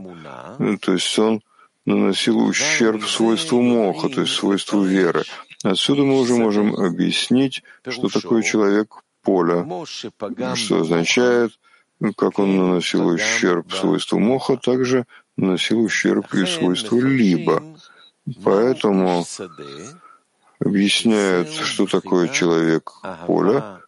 То 0.80 0.92
есть 0.92 1.18
он 1.18 1.42
наносил 1.84 2.38
ущерб 2.38 3.04
свойству 3.04 3.60
моха, 3.60 4.08
то 4.08 4.22
есть 4.22 4.34
свойству 4.34 4.82
веры. 4.82 5.24
Отсюда 5.64 6.02
мы 6.02 6.20
уже 6.20 6.34
можем 6.34 6.74
объяснить, 6.74 7.62
что 7.88 8.08
такое 8.08 8.42
человек 8.42 9.02
поля, 9.22 9.66
что 10.54 10.80
означает, 10.80 11.58
как 12.16 12.38
он 12.38 12.56
наносил 12.56 13.06
ущерб 13.08 13.72
свойству 13.72 14.18
моха, 14.18 14.56
также 14.56 15.04
наносил 15.36 15.80
ущерб 15.80 16.32
и 16.34 16.46
свойству 16.46 17.00
либо. 17.00 17.62
Поэтому 18.44 19.24
объясняют, 20.60 21.50
что 21.50 21.86
такое 21.86 22.28
человек 22.28 22.92
поля. 23.26 23.80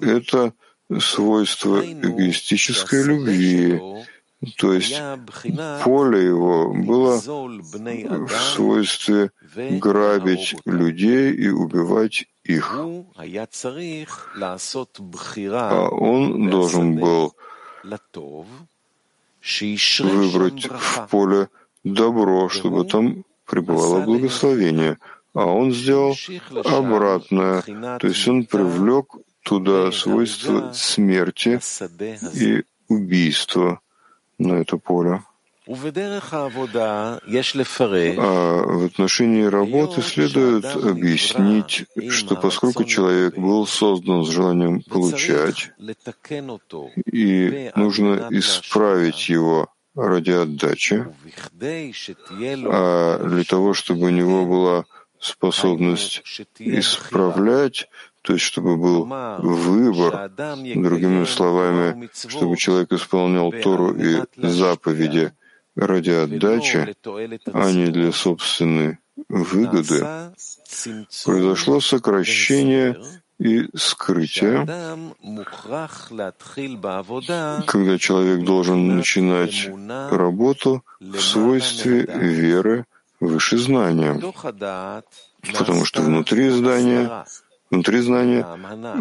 Это 0.00 0.52
свойство 1.00 1.82
эгоистической 1.82 3.02
любви, 3.04 3.80
то 4.56 4.72
есть 4.72 5.00
поле 5.84 6.24
его 6.24 6.72
было 6.72 7.16
в 7.16 8.30
свойстве 8.54 9.30
грабить 9.54 10.56
людей 10.64 11.32
и 11.32 11.48
убивать 11.48 12.26
их. 12.44 12.76
А 15.52 15.88
он 15.90 16.50
должен 16.50 16.96
был 16.96 17.34
выбрать 20.00 20.66
в 20.66 21.06
поле 21.10 21.48
добро, 21.84 22.48
чтобы 22.48 22.84
там 22.84 23.24
пребывало 23.46 24.00
благословение. 24.00 24.98
А 25.34 25.46
он 25.46 25.72
сделал 25.72 26.14
обратное, 26.64 27.62
то 27.62 28.06
есть 28.06 28.28
он 28.28 28.44
привлек 28.44 29.16
туда 29.42 29.90
свойства 29.92 30.72
смерти 30.72 31.60
и 32.34 32.64
убийства 32.88 33.80
на 34.38 34.54
это 34.54 34.76
поле. 34.76 35.22
А 35.66 35.70
в 35.70 35.86
отношении 38.84 39.44
работы 39.44 40.02
следует 40.02 40.66
объяснить, 40.76 41.86
что 42.10 42.36
поскольку 42.36 42.84
человек 42.84 43.38
был 43.38 43.66
создан 43.66 44.24
с 44.24 44.28
желанием 44.28 44.82
получать, 44.82 45.70
и 47.10 47.70
нужно 47.76 48.28
исправить 48.30 49.30
его 49.30 49.68
ради 49.94 50.32
отдачи, 50.32 51.06
а 52.66 53.18
для 53.26 53.44
того, 53.44 53.72
чтобы 53.72 54.06
у 54.06 54.10
него 54.10 54.44
была 54.44 54.84
способность 55.18 56.22
исправлять, 56.58 57.88
то 58.24 58.32
есть 58.32 58.46
чтобы 58.46 58.78
был 58.78 59.04
выбор, 59.38 60.30
другими 60.30 61.24
словами, 61.26 62.08
чтобы 62.14 62.56
человек 62.56 62.90
исполнял 62.92 63.52
Тору 63.52 63.94
и 63.94 64.22
заповеди 64.36 65.32
ради 65.76 66.10
отдачи, 66.10 66.96
а 67.52 67.70
не 67.70 67.90
для 67.90 68.12
собственной 68.12 68.98
выгоды, 69.28 70.06
произошло 71.26 71.80
сокращение 71.80 72.96
и 73.38 73.68
скрытие, 73.76 74.64
когда 77.66 77.98
человек 77.98 78.44
должен 78.46 78.96
начинать 78.96 79.68
работу 80.10 80.82
в 80.98 81.20
свойстве 81.20 82.06
веры 82.06 82.86
выше 83.20 83.58
знания, 83.58 84.18
потому 85.52 85.84
что 85.84 86.00
внутри 86.00 86.48
здания 86.48 87.26
Внутри 87.74 88.00
знания 88.02 88.46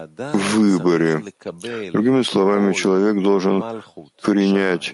выборе. 0.56 1.24
Другими 1.92 2.22
словами, 2.22 2.74
человек 2.74 3.24
должен 3.24 3.64
принять 4.22 4.94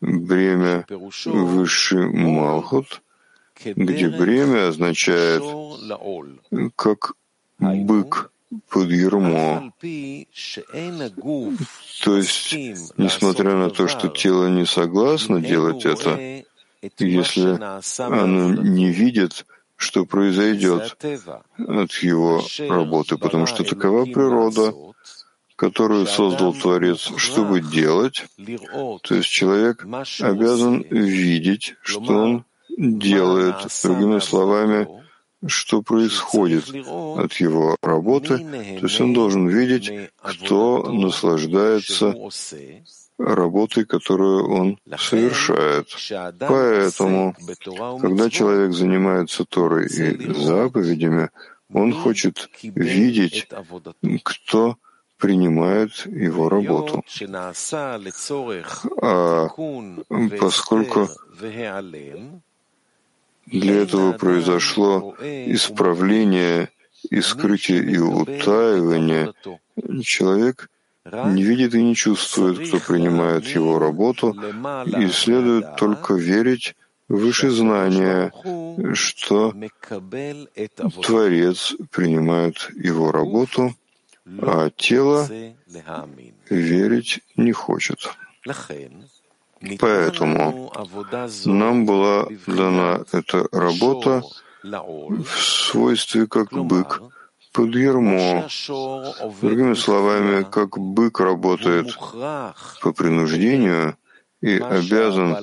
бремя 0.00 0.86
высший 1.24 2.08
Малхут, 2.08 3.02
где 3.64 4.08
бремя 4.08 4.68
означает 4.68 5.42
как 6.76 7.14
бык 7.58 8.30
под 8.68 8.90
ермо. 8.90 9.72
То 12.04 12.16
есть, 12.16 12.52
несмотря 12.96 13.54
на 13.54 13.70
то, 13.70 13.88
что 13.88 14.08
тело 14.08 14.48
не 14.48 14.66
согласно 14.66 15.40
делать 15.40 15.84
это, 15.84 16.44
если 16.98 17.58
оно 18.02 18.54
не 18.54 18.90
видит, 18.90 19.46
что 19.76 20.04
произойдет 20.04 20.96
от 21.56 21.92
его 21.94 22.42
работы, 22.68 23.16
потому 23.16 23.46
что 23.46 23.64
такова 23.64 24.04
природа, 24.04 24.74
которую 25.56 26.06
создал 26.06 26.52
Творец, 26.52 27.10
чтобы 27.16 27.60
делать, 27.60 28.24
то 29.02 29.14
есть 29.14 29.28
человек 29.28 29.86
обязан 30.20 30.82
видеть, 30.82 31.74
что 31.82 32.12
он 32.12 32.44
делает, 32.76 33.56
другими 33.82 34.20
словами, 34.20 34.88
что 35.46 35.82
происходит 35.82 36.68
от 36.68 37.32
его 37.34 37.76
работы, 37.82 38.38
то 38.38 38.86
есть 38.86 39.00
он 39.00 39.12
должен 39.12 39.48
видеть, 39.48 40.10
кто 40.16 40.90
наслаждается 40.90 42.14
работой, 43.18 43.84
которую 43.84 44.48
он 44.50 44.78
совершает. 44.98 45.88
Поэтому, 46.40 47.34
когда 48.00 48.30
человек 48.30 48.72
занимается 48.72 49.44
Торой 49.44 49.86
и 49.86 50.32
заповедями, 50.32 51.30
он 51.72 51.92
хочет 51.92 52.48
видеть, 52.62 53.48
кто 54.22 54.76
принимает 55.18 56.06
его 56.06 56.48
работу. 56.48 57.04
А 59.02 59.48
поскольку 60.40 61.08
для 63.50 63.82
этого 63.82 64.12
произошло 64.12 65.14
исправление 65.20 66.68
и 67.10 67.20
скрытие 67.20 67.82
и 67.84 67.98
утаивание. 67.98 69.32
Человек 70.02 70.68
не 71.04 71.42
видит 71.42 71.74
и 71.74 71.82
не 71.82 71.94
чувствует, 71.94 72.68
кто 72.68 72.78
принимает 72.80 73.46
его 73.46 73.78
работу, 73.78 74.36
и 74.86 75.08
следует 75.08 75.76
только 75.76 76.14
верить 76.14 76.74
выше 77.08 77.50
знания, 77.50 78.32
что 78.92 79.54
Творец 81.02 81.74
принимает 81.90 82.70
его 82.74 83.12
работу, 83.12 83.74
а 84.42 84.70
тело 84.70 85.26
верить 86.50 87.20
не 87.36 87.52
хочет. 87.52 87.98
Поэтому 89.80 90.72
нам 91.44 91.86
была 91.86 92.26
дана 92.46 93.04
эта 93.12 93.48
работа 93.52 94.22
в 94.62 95.26
свойстве 95.28 96.26
как 96.26 96.52
бык 96.52 97.02
под 97.52 97.74
ермо. 97.74 98.48
Другими 99.42 99.74
словами, 99.74 100.44
как 100.44 100.78
бык 100.78 101.20
работает 101.20 101.96
по 102.82 102.92
принуждению 102.92 103.96
и 104.40 104.58
обязан 104.58 105.34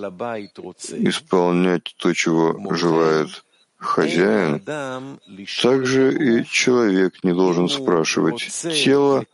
исполнять 1.10 1.96
то, 1.98 2.14
чего 2.14 2.74
желает 2.74 3.44
хозяин, 3.78 4.62
также 5.62 6.40
и 6.40 6.46
человек 6.46 7.24
не 7.24 7.34
должен 7.34 7.68
спрашивать 7.68 8.48
тело, 8.84 9.26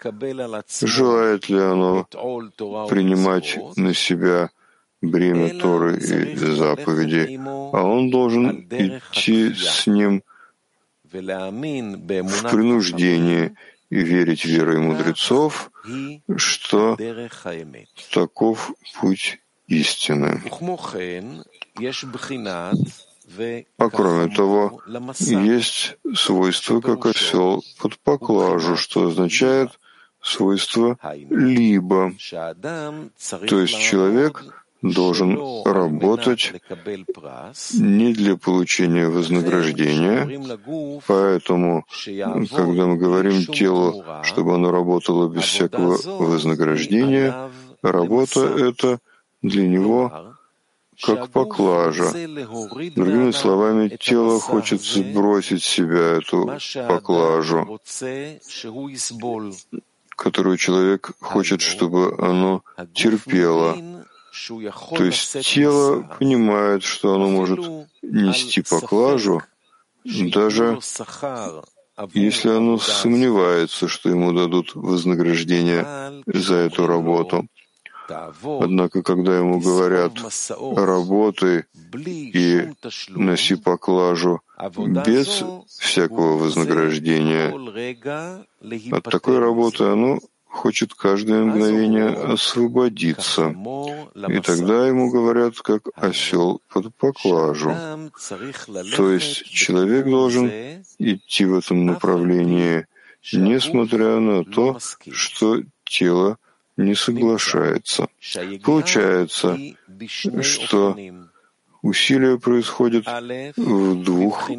желает 0.82 1.50
ли 1.50 1.60
оно 1.60 2.06
принимать 2.90 3.60
на 3.76 3.94
себя 3.94 4.50
бремя 5.02 5.58
Торы 5.60 5.98
и 5.98 6.36
заповеди, 6.36 7.40
а 7.46 7.84
он 7.84 8.10
должен 8.10 8.68
идти 8.70 9.54
с 9.54 9.88
ним 9.88 10.24
в 11.04 12.50
принуждении 12.50 13.56
и 13.90 13.98
верить 13.98 14.46
верой 14.46 14.80
мудрецов, 14.80 15.72
что 16.38 16.98
таков 18.14 18.72
путь 19.00 19.40
истины. 19.68 20.42
А 23.78 23.90
кроме 23.90 24.36
того, 24.36 24.82
есть 25.20 25.98
свойство, 26.16 26.82
как 26.82 27.06
осел 27.06 27.64
под 27.80 27.98
поклажу, 28.00 28.76
что 28.76 29.08
означает 29.08 29.80
свойство 30.22 30.98
«либо». 31.30 32.14
То 33.48 33.60
есть 33.60 33.80
человек 33.80 34.61
должен 34.82 35.64
работать 35.66 36.54
не 37.74 38.14
для 38.14 38.36
получения 38.36 39.08
вознаграждения, 39.08 40.28
поэтому, 41.08 41.86
когда 42.06 42.86
мы 42.88 42.98
говорим 42.98 43.46
телу, 43.46 44.04
чтобы 44.24 44.56
оно 44.56 44.72
работало 44.72 45.28
без 45.30 45.44
всякого 45.44 45.98
вознаграждения, 46.18 47.52
работа 47.82 48.42
эта 48.42 49.00
для 49.42 49.68
него 49.68 50.32
как 51.02 51.30
поклажа. 51.30 52.12
Другими 52.12 53.32
словами, 53.32 53.90
тело 54.00 54.40
хочет 54.40 54.82
сбросить 54.82 55.64
себя 55.64 56.20
эту 56.20 56.58
поклажу, 56.88 57.80
которую 60.16 60.58
человек 60.58 61.12
хочет, 61.20 61.62
чтобы 61.62 62.16
оно 62.20 62.64
терпело. 62.94 63.78
То 64.32 65.04
есть 65.04 65.42
тело 65.42 66.04
понимает, 66.20 66.84
что 66.84 67.16
оно 67.16 67.28
может 67.30 67.60
нести 68.02 68.62
поклажу, 68.62 69.42
даже 70.06 70.80
если 72.14 72.50
оно 72.50 72.78
сомневается, 72.78 73.88
что 73.88 74.10
ему 74.10 74.32
дадут 74.34 74.74
вознаграждение 74.76 76.24
за 76.26 76.56
эту 76.56 76.88
работу. 76.88 77.48
Однако, 78.44 79.04
когда 79.04 79.38
ему 79.38 79.60
говорят 79.60 80.14
«работай 80.76 81.64
и 81.94 82.74
носи 83.10 83.56
поклажу 83.56 84.42
без 85.06 85.44
всякого 85.68 86.38
вознаграждения», 86.38 87.54
от 88.94 89.04
такой 89.04 89.40
работы 89.40 89.86
оно 89.86 90.20
хочет 90.52 90.94
каждое 90.94 91.44
мгновение 91.44 92.10
освободиться, 92.10 93.56
и 94.28 94.40
тогда 94.42 94.88
ему 94.88 95.10
говорят, 95.10 95.60
как 95.62 95.84
осел 95.96 96.62
под 96.68 96.94
поклажу. 96.96 97.76
То 98.98 99.12
есть 99.12 99.46
человек 99.46 100.06
должен 100.06 100.52
идти 101.00 101.46
в 101.46 101.58
этом 101.58 101.86
направлении, 101.86 102.86
несмотря 103.34 104.20
на 104.20 104.44
то, 104.44 104.78
что 105.12 105.62
тело 105.86 106.38
не 106.78 106.96
соглашается. 106.96 108.08
Получается, 108.64 109.58
что 110.42 110.98
усилия 111.82 112.38
происходят 112.38 113.06
в 113.58 114.04
двух 114.04 114.50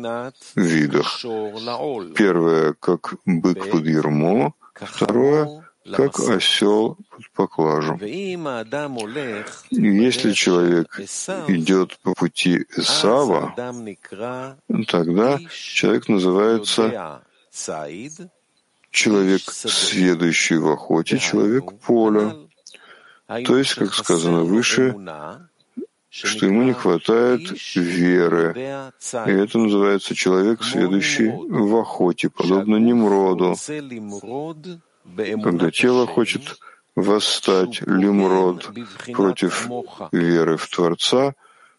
видах. 0.57 1.25
Первое, 2.17 2.75
как 2.81 3.15
бык 3.27 3.71
под 3.71 3.87
ермо, 3.87 4.55
второе, 4.75 5.63
как 5.85 6.21
осел 6.21 6.97
под 7.11 7.31
поклажу. 7.33 7.99
Если 8.01 10.33
человек 10.33 11.01
идет 11.49 11.99
по 12.03 12.15
пути 12.15 12.65
Исава, 12.77 13.55
тогда 14.89 15.39
человек 15.51 16.09
называется 16.09 17.23
человек, 18.91 19.43
следующий 19.51 20.57
в 20.57 20.69
охоте, 20.69 21.19
человек 21.19 21.73
поля. 21.81 22.37
То 23.27 23.57
есть, 23.57 23.75
как 23.75 23.95
сказано 23.95 24.45
выше, 24.45 24.95
что 26.11 26.47
ему 26.47 26.63
не 26.63 26.75
хватает 26.75 27.41
веры. 27.75 28.55
И 29.27 29.31
это 29.31 29.59
называется 29.59 30.15
человек, 30.15 30.63
следующий 30.63 31.31
в 31.31 31.77
охоте, 31.77 32.29
подобно 32.29 32.77
Немроду. 32.77 33.57
Когда 35.17 35.71
тело 35.71 36.07
хочет 36.07 36.59
восстать, 36.95 37.81
Лимрод, 37.83 38.71
против 39.13 39.69
веры 40.13 40.57
в 40.57 40.69
Творца, 40.69 41.35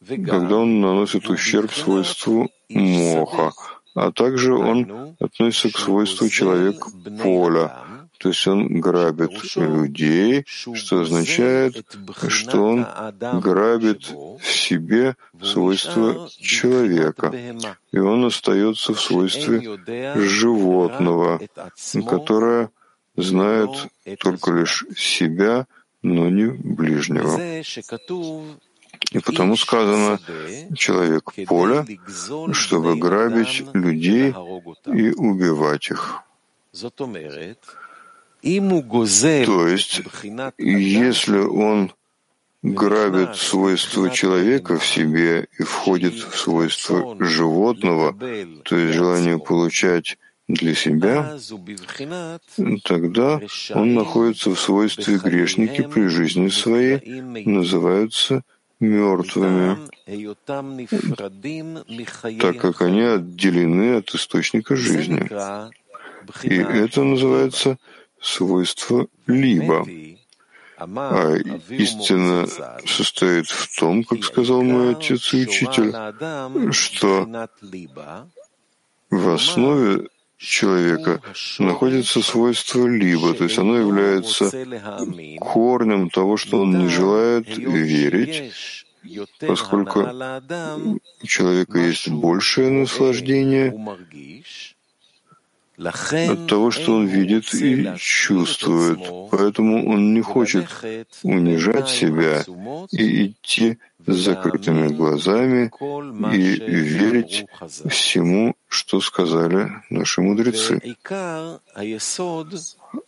когда 0.07 0.57
он 0.57 0.81
наносит 0.81 1.29
ущерб 1.29 1.71
свойству 1.71 2.49
моха, 2.69 3.51
а 3.95 4.12
также 4.12 4.55
он 4.55 5.15
относится 5.19 5.71
к 5.71 5.79
свойству 5.79 6.27
человек 6.29 6.86
поля, 7.21 7.77
то 8.19 8.29
есть 8.29 8.47
он 8.47 8.79
грабит 8.79 9.31
людей, 9.55 10.45
что 10.47 11.01
означает, 11.01 11.86
что 12.27 12.63
он 12.63 12.88
грабит 13.41 14.09
в 14.09 14.45
себе 14.45 15.15
свойства 15.41 16.29
человека, 16.39 17.33
и 17.91 17.99
он 17.99 18.25
остается 18.25 18.93
в 18.93 19.01
свойстве 19.01 19.77
животного, 20.15 21.41
которое 22.07 22.69
знает 23.15 23.69
только 24.19 24.52
лишь 24.52 24.86
себя, 24.97 25.67
но 26.02 26.30
не 26.30 26.47
ближнего. 26.47 27.39
И 29.12 29.19
потому 29.19 29.58
сказано 29.58 30.19
«человек 30.76 31.34
поля», 31.47 31.86
чтобы 32.52 32.95
грабить 32.97 33.63
людей 33.73 34.34
и 34.86 35.12
убивать 35.12 35.89
их. 35.91 36.21
То 38.41 39.67
есть, 39.67 40.02
если 40.58 41.38
он 41.38 41.91
грабит 42.62 43.36
свойства 43.36 44.10
человека 44.10 44.78
в 44.78 44.86
себе 44.86 45.47
и 45.60 45.63
входит 45.63 46.13
в 46.15 46.38
свойства 46.38 47.15
животного, 47.19 48.13
то 48.63 48.78
есть 48.78 48.95
желание 48.95 49.38
получать 49.38 50.17
для 50.47 50.75
себя, 50.75 51.38
тогда 52.84 53.41
он 53.73 53.93
находится 53.93 54.49
в 54.49 54.60
свойстве 54.60 55.17
грешники 55.17 55.84
при 55.84 56.08
жизни 56.08 56.49
своей, 56.49 57.21
называются 57.45 58.43
мертвыми, 58.79 59.77
так 62.39 62.58
как 62.60 62.82
они 62.82 63.01
отделены 63.01 63.95
от 63.97 64.13
источника 64.13 64.75
жизни. 64.75 65.29
И 66.43 66.56
это 66.56 67.03
называется 67.03 67.77
свойство 68.21 69.08
«либо». 69.27 69.86
А 70.77 71.36
истина 71.69 72.47
состоит 72.86 73.47
в 73.47 73.79
том, 73.79 74.03
как 74.03 74.23
сказал 74.23 74.63
мой 74.63 74.91
отец 74.91 75.34
и 75.34 75.43
учитель, 75.43 75.93
что 76.73 77.27
в 79.10 79.29
основе 79.29 80.10
человека 80.43 81.21
находится 81.60 82.21
свойство 82.21 82.86
либо, 82.88 83.34
то 83.34 83.45
есть 83.45 83.58
оно 83.58 83.77
является 83.77 84.51
корнем 85.39 86.10
того, 86.10 86.38
что 86.38 86.62
он 86.62 86.77
не 86.77 86.89
желает 86.89 87.58
верить, 87.58 88.53
поскольку 89.39 89.99
у 89.99 91.27
человека 91.27 91.79
есть 91.79 92.10
большее 92.10 92.71
наслаждение 92.71 93.73
от 95.77 96.47
того, 96.47 96.71
что 96.71 96.95
он 96.95 97.08
видит 97.08 97.53
и 97.53 97.93
чувствует. 97.97 98.99
Поэтому 99.32 99.89
он 99.89 100.13
не 100.13 100.21
хочет 100.21 100.67
унижать 101.23 101.89
себя 101.89 102.43
и 102.91 103.27
идти 103.27 103.79
с 104.05 104.15
закрытыми 104.15 104.87
глазами 104.89 105.71
и 106.33 106.57
верить 106.75 107.45
всему, 107.89 108.55
что 108.67 109.01
сказали 109.01 109.69
наши 109.89 110.21
мудрецы. 110.21 110.81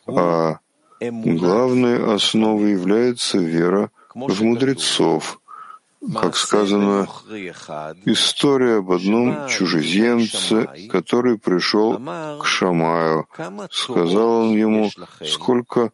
А 0.07 0.59
главной 0.99 2.15
основой 2.15 2.71
является 2.71 3.37
вера 3.37 3.91
в 4.13 4.41
мудрецов, 4.41 5.39
как 6.13 6.35
сказано, 6.35 7.07
история 8.05 8.77
об 8.77 8.91
одном 8.91 9.47
чужеземце, 9.47 10.67
который 10.89 11.37
пришел 11.37 11.99
к 12.39 12.45
Шамаю. 12.45 13.27
Сказал 13.71 14.43
он 14.43 14.55
ему, 14.55 14.89
сколько 15.23 15.91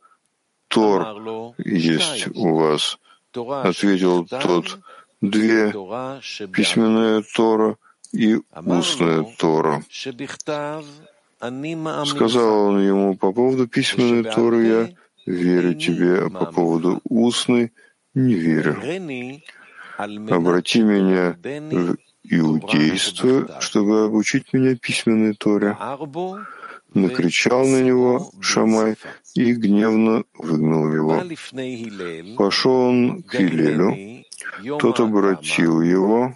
Тор 0.68 1.54
есть 1.58 2.28
у 2.36 2.56
вас? 2.56 2.98
Ответил 3.34 4.26
тот, 4.26 4.80
две, 5.22 5.72
письменная 6.52 7.24
Тора 7.36 7.78
и 8.12 8.40
устная 8.66 9.26
Тора. 9.38 9.84
Сказал 12.06 12.68
он 12.68 12.86
ему, 12.86 13.18
по 13.18 13.32
поводу 13.32 13.68
письменной 13.68 14.24
Торы 14.24 14.66
я 14.66 14.90
верю 15.26 15.74
тебе, 15.76 16.26
а 16.26 16.30
по 16.30 16.46
поводу 16.46 17.00
устной 17.04 17.72
не 18.14 18.34
верю. 18.34 18.76
Обрати 19.98 20.82
меня 20.82 21.38
в 21.44 21.96
иудейство, 22.24 23.60
чтобы 23.60 24.06
обучить 24.06 24.54
меня 24.54 24.76
письменной 24.76 25.34
Торе. 25.34 25.78
Накричал 26.94 27.66
на 27.66 27.82
него 27.82 28.32
Шамай 28.42 28.96
и 29.34 29.54
гневно 29.54 30.26
выгнал 30.38 30.92
его. 30.92 31.24
Пошел 32.36 32.74
он 32.74 33.24
к 33.24 33.36
Илелю, 33.36 34.21
тот 34.80 35.00
обратил 35.00 35.82
его. 35.82 36.36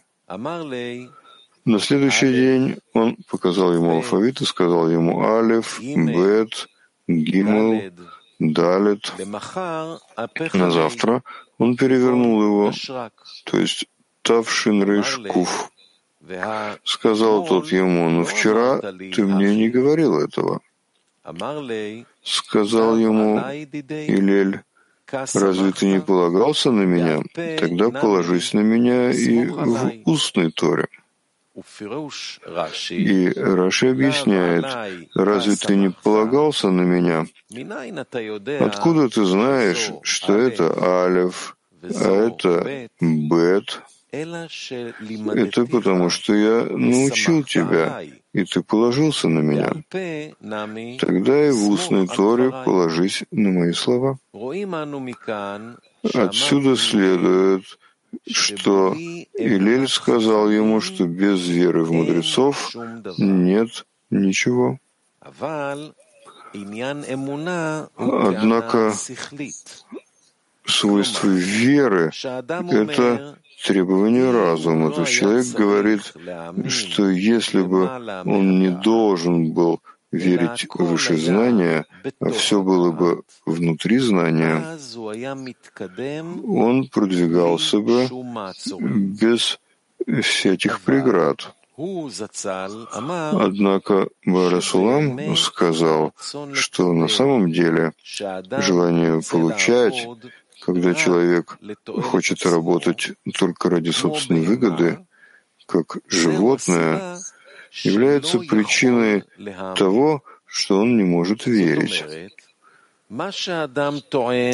На 1.66 1.80
следующий 1.80 2.32
день 2.32 2.78
он 2.94 3.18
показал 3.30 3.74
ему 3.74 3.96
алфавит 3.96 4.42
и 4.42 4.46
сказал 4.46 4.90
ему 4.90 5.26
Алев, 5.26 5.80
Бет, 5.82 6.68
Гимел, 7.08 7.92
Далет. 8.40 9.14
На 10.54 10.72
завтра 10.72 11.24
он 11.58 11.76
перевернул 11.76 12.44
его, 12.44 12.72
то 13.46 13.58
есть 13.58 13.88
Тавшин 14.22 14.84
Рейшкуф. 14.84 15.72
Сказал 16.84 17.46
тот 17.46 17.72
ему, 17.72 18.10
но 18.10 18.26
вчера 18.26 18.80
ты 18.80 19.24
мне 19.24 19.56
не 19.56 19.70
говорил 19.70 20.20
этого. 20.20 20.62
Сказал 22.24 22.98
ему 22.98 23.40
Илель, 23.40 24.62
разве 25.12 25.72
ты 25.72 25.86
не 25.88 26.02
полагался 26.02 26.72
на 26.72 26.84
меня? 26.84 27.22
Тогда 27.34 27.90
положись 27.90 28.54
на 28.54 28.62
меня 28.62 29.12
и 29.12 29.46
в 29.46 30.02
устной 30.06 30.52
Торе. 30.52 30.88
И 32.90 33.32
Раши 33.36 33.88
объясняет, 33.88 34.66
разве 35.16 35.56
ты 35.56 35.76
не 35.78 35.90
полагался 35.90 36.70
на 36.70 36.82
меня? 36.82 37.26
Откуда 38.60 39.10
ты 39.10 39.24
знаешь, 39.24 39.92
что 40.04 40.38
это 40.38 41.06
Алев, 41.06 41.56
а 41.82 42.28
это 42.28 42.90
Бет? 43.00 43.82
Это 44.16 45.66
потому, 45.66 46.10
что 46.10 46.34
я 46.34 46.66
научил 46.66 47.44
тебя, 47.44 48.02
и 48.34 48.46
ты 48.46 48.62
положился 48.62 49.28
на 49.28 49.40
меня. 49.40 49.72
Тогда 51.00 51.48
и 51.48 51.52
в 51.52 51.70
устной 51.70 52.08
Торе 52.08 52.52
положись 52.66 53.24
на 53.32 53.50
мои 53.52 53.74
слова. 53.74 54.18
Отсюда 56.14 56.76
следует, 56.76 57.64
что 58.28 58.94
Илель 58.94 59.88
сказал 59.88 60.50
ему, 60.50 60.82
что 60.82 61.06
без 61.06 61.48
веры 61.48 61.84
в 61.84 61.92
мудрецов 61.92 62.76
нет 63.18 63.86
ничего. 64.10 64.80
Однако 67.98 68.94
свойство 70.66 71.28
веры— 71.28 72.12
это 72.24 73.38
требование 73.64 74.32
разума. 74.32 74.92
То 74.92 75.02
есть 75.02 75.14
человек 75.14 75.48
говорит, 75.48 76.14
что 76.70 77.10
если 77.10 77.62
бы 77.62 77.90
он 78.26 78.60
не 78.60 78.70
должен 78.70 79.54
был 79.54 79.82
верить 80.12 80.68
в 80.70 80.84
высшее 80.84 81.20
знание, 81.20 81.86
а 82.20 82.30
все 82.30 82.62
было 82.62 82.92
бы 82.92 83.24
внутри 83.46 84.00
знания, 84.00 84.64
он 86.48 86.88
продвигался 86.88 87.80
бы 87.80 88.08
без 88.86 89.60
всяких 90.22 90.82
преград. 90.82 91.54
Однако 93.38 94.08
Барасулам 94.26 95.36
сказал, 95.36 96.14
что 96.54 96.94
на 96.94 97.10
самом 97.10 97.52
деле 97.52 97.92
желание 98.62 99.22
получать, 99.30 100.08
когда 100.66 100.96
человек 100.96 101.60
хочет 101.86 102.44
работать 102.46 103.12
только 103.38 103.70
ради 103.70 103.92
собственной 103.92 104.42
выгоды, 104.42 105.06
как 105.68 105.98
животное, 106.08 107.20
является 107.84 108.40
причиной 108.40 109.24
того, 109.78 110.24
что 110.48 110.80
он 110.80 110.98
не 110.98 111.04
может 111.04 111.46
верить. 111.46 112.04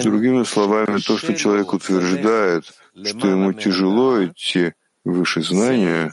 Другими 0.04 0.44
словами, 0.44 1.00
то, 1.00 1.18
что 1.18 1.34
человек 1.34 1.74
утверждает, 1.74 2.66
что 3.06 3.28
ему 3.30 3.54
тяжело 3.54 4.26
идти 4.26 4.74
выше 5.06 5.42
знания, 5.42 6.12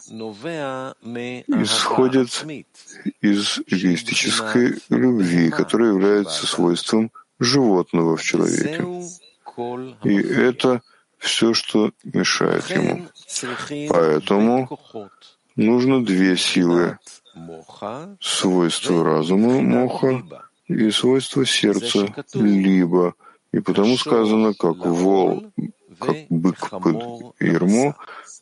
исходит 1.65 2.47
из 3.21 3.59
эгоистической 3.67 4.79
любви, 4.91 5.51
которая 5.51 5.89
является 5.91 6.47
свойством 6.47 7.11
животного 7.41 8.17
в 8.17 8.23
человеке. 8.23 8.85
И 10.05 10.17
это 10.17 10.83
все, 11.19 11.53
что 11.55 11.91
мешает 12.05 12.71
ему. 12.71 13.09
Поэтому 13.89 14.79
нужно 15.57 16.05
две 16.05 16.37
силы— 16.37 16.99
свойство 18.21 19.05
разума 19.05 19.61
моха 19.61 20.23
и 20.69 20.91
свойство 20.91 21.45
сердца 21.47 22.15
либо. 22.35 23.15
И 23.53 23.61
потому 23.61 23.97
сказано, 23.97 24.55
как 24.55 24.77
вол, 24.77 25.51
как 25.99 26.17
бык 26.29 26.71
под 26.71 27.35
ермо 27.41 27.97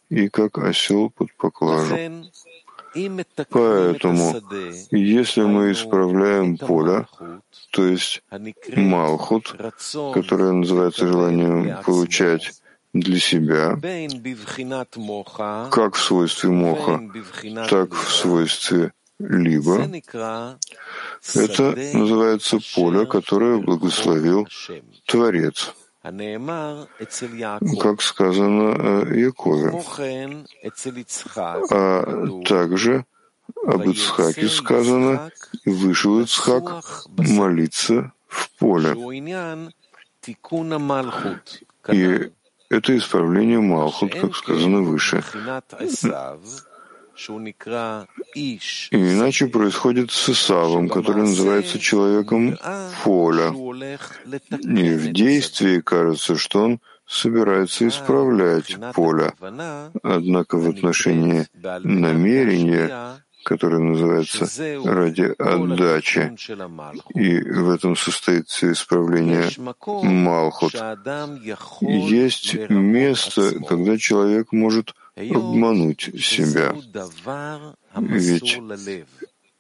и 0.09 0.29
как 0.29 0.59
осел 0.59 1.11
под 1.11 1.33
поклажу. 1.37 1.97
Поэтому, 3.51 4.35
если 4.91 5.43
мы 5.43 5.73
исправляем 5.73 6.57
поле, 6.57 7.07
то 7.73 7.85
есть 7.85 8.23
Малхут, 8.77 9.55
которое 10.15 10.53
называется 10.53 11.07
желанием 11.07 11.83
получать 11.85 12.53
для 12.93 13.19
себя, 13.19 13.79
как 15.71 15.95
в 15.95 16.01
свойстве 16.01 16.51
моха, 16.51 17.01
так 17.69 17.95
в 17.95 18.11
свойстве 18.11 18.93
либо, 19.19 19.89
это 21.35 21.77
называется 21.95 22.59
поле, 22.75 23.07
которое 23.07 23.59
благословил 23.59 24.49
Творец 25.07 25.75
как 27.81 28.03
сказано 28.03 29.05
э, 29.09 29.19
Якове. 29.19 29.73
А 31.71 32.27
также 32.45 33.05
об 33.65 33.83
Ицхаке 33.83 34.49
сказано, 34.49 35.31
вышел 35.65 36.21
Ицхак 36.21 37.07
молиться 37.17 38.13
в 38.29 38.51
поле. 38.59 38.95
И 41.93 42.31
это 42.69 42.97
исправление 42.97 43.61
Малхут, 43.61 44.15
как 44.15 44.35
сказано 44.37 44.83
выше. 44.83 45.23
Иначе 48.91 49.47
происходит 49.47 50.11
с 50.11 50.29
Исавом, 50.29 50.89
который 50.89 51.23
называется 51.23 51.79
человеком 51.79 52.59
поля. 53.05 53.53
И 54.63 54.91
в 54.95 55.13
действии 55.13 55.81
кажется, 55.81 56.37
что 56.37 56.65
он 56.65 56.81
собирается 57.07 57.87
исправлять 57.89 58.77
поле. 58.95 59.33
Однако 60.03 60.59
в 60.59 60.69
отношении 60.69 61.47
намерения, 61.85 63.23
которое 63.45 63.79
называется 63.79 64.47
ради 64.85 65.33
отдачи, 65.39 66.37
и 67.15 67.39
в 67.41 67.71
этом 67.71 67.97
состоится 67.97 68.73
исправление 68.73 69.49
Малхут, 70.03 70.75
есть 71.81 72.55
место, 72.69 73.53
когда 73.69 73.97
человек 73.97 74.53
может 74.53 74.95
обмануть 75.17 76.11
себя. 76.23 76.75
Ведь 77.95 78.61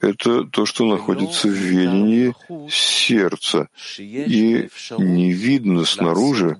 это 0.00 0.44
то, 0.44 0.66
что 0.66 0.84
находится 0.84 1.48
в 1.48 1.52
ведении 1.52 2.34
сердца, 2.70 3.68
и 3.98 4.68
не 4.98 5.32
видно 5.32 5.84
снаружи, 5.84 6.56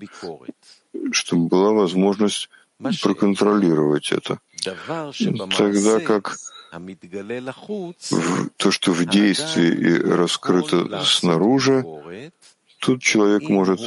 чтобы 1.11 1.47
была 1.47 1.71
возможность 1.71 2.49
проконтролировать 3.01 4.11
это. 4.11 4.39
Тогда 5.57 5.99
как 5.99 6.37
то, 8.57 8.71
что 8.71 8.91
в 8.91 9.05
действии 9.05 9.73
и 9.73 10.01
раскрыто 10.01 11.03
снаружи, 11.03 11.85
тут 12.79 13.01
человек 13.01 13.49
может 13.49 13.79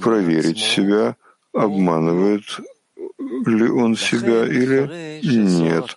проверить 0.00 0.58
себя, 0.58 1.16
обманывает 1.52 2.44
ли 3.46 3.68
он 3.68 3.96
себя 3.96 4.44
или 4.46 5.20
нет. 5.22 5.96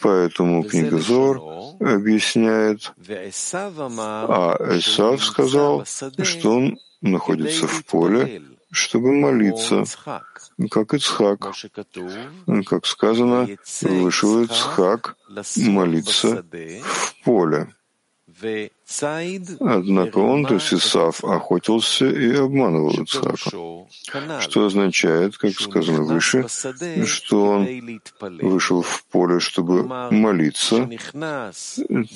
Поэтому 0.00 0.62
книга 0.64 0.98
Зор 0.98 1.40
объясняет, 1.80 2.92
а 3.08 4.56
Эсав 4.78 5.24
сказал, 5.24 5.84
что 6.22 6.50
он 6.50 6.78
находится 7.00 7.66
в 7.66 7.84
поле, 7.84 8.42
чтобы 8.70 9.12
молиться, 9.12 9.84
как 10.70 10.94
Ицхак. 10.94 11.52
Как 12.66 12.86
сказано, 12.86 13.48
вышел 13.82 14.42
Ицхак 14.42 15.16
молиться 15.56 16.44
в 16.84 17.14
поле. 17.24 17.74
Однако 19.60 20.18
он, 20.18 20.46
то 20.46 20.54
есть 20.54 20.72
Исав, 20.72 21.24
охотился 21.24 22.06
и 22.06 22.34
обманывал 22.34 23.02
Ицхака, 23.02 23.36
что 24.40 24.66
означает, 24.66 25.36
как 25.36 25.52
сказано 25.52 26.02
выше, 26.02 26.46
что 27.04 27.44
он 27.44 28.00
вышел 28.40 28.82
в 28.82 29.04
поле, 29.06 29.40
чтобы 29.40 29.84
молиться, 30.10 30.88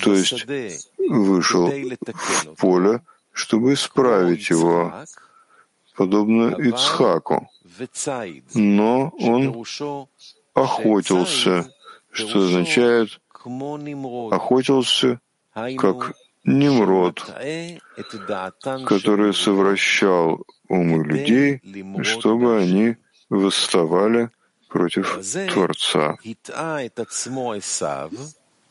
то 0.01 0.13
есть 0.13 0.45
вышел 0.97 1.71
в 1.71 2.55
поле, 2.57 3.01
чтобы 3.31 3.73
исправить 3.73 4.49
его, 4.49 4.93
подобно 5.95 6.55
Ицхаку. 6.57 7.49
Но 8.53 9.11
он 9.19 9.65
охотился, 10.53 11.69
что 12.11 12.39
означает 12.45 13.19
охотился 14.31 15.19
как 15.55 16.13
Nimrod, 16.45 17.17
который 18.85 19.33
совращал 19.33 20.45
умы 20.67 21.03
людей, 21.03 21.61
чтобы 22.03 22.57
они 22.57 22.97
восставали 23.29 24.29
против 24.69 25.19
Творца. 25.53 26.17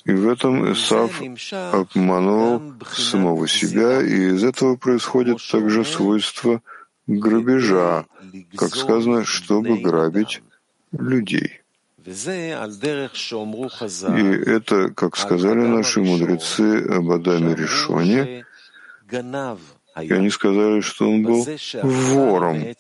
И 0.05 0.13
в 0.13 0.29
этом 0.29 0.71
Исав 0.73 1.23
обманывал 1.73 2.75
самого 2.93 3.49
себя, 3.49 4.03
и 4.03 4.35
из 4.35 4.45
этого 4.45 4.77
происходит 4.77 5.39
также 5.51 5.85
свойство 5.85 6.61
грабежа, 7.07 8.05
как 8.55 8.77
сказано, 8.77 9.25
чтобы 9.25 9.79
грабить 9.79 10.43
людей. 10.93 11.64
И 12.07 12.11
это, 14.51 14.91
как 14.91 15.17
сказали 15.17 15.67
наши 15.67 16.01
мудрецы 16.01 16.85
об 16.87 17.11
Адаме 17.11 17.55
Решоне, 17.55 18.45
и 20.03 20.13
они 20.13 20.29
сказали, 20.31 20.81
что 20.81 21.09
он 21.09 21.23
был 21.23 21.47
вором, 21.83 22.75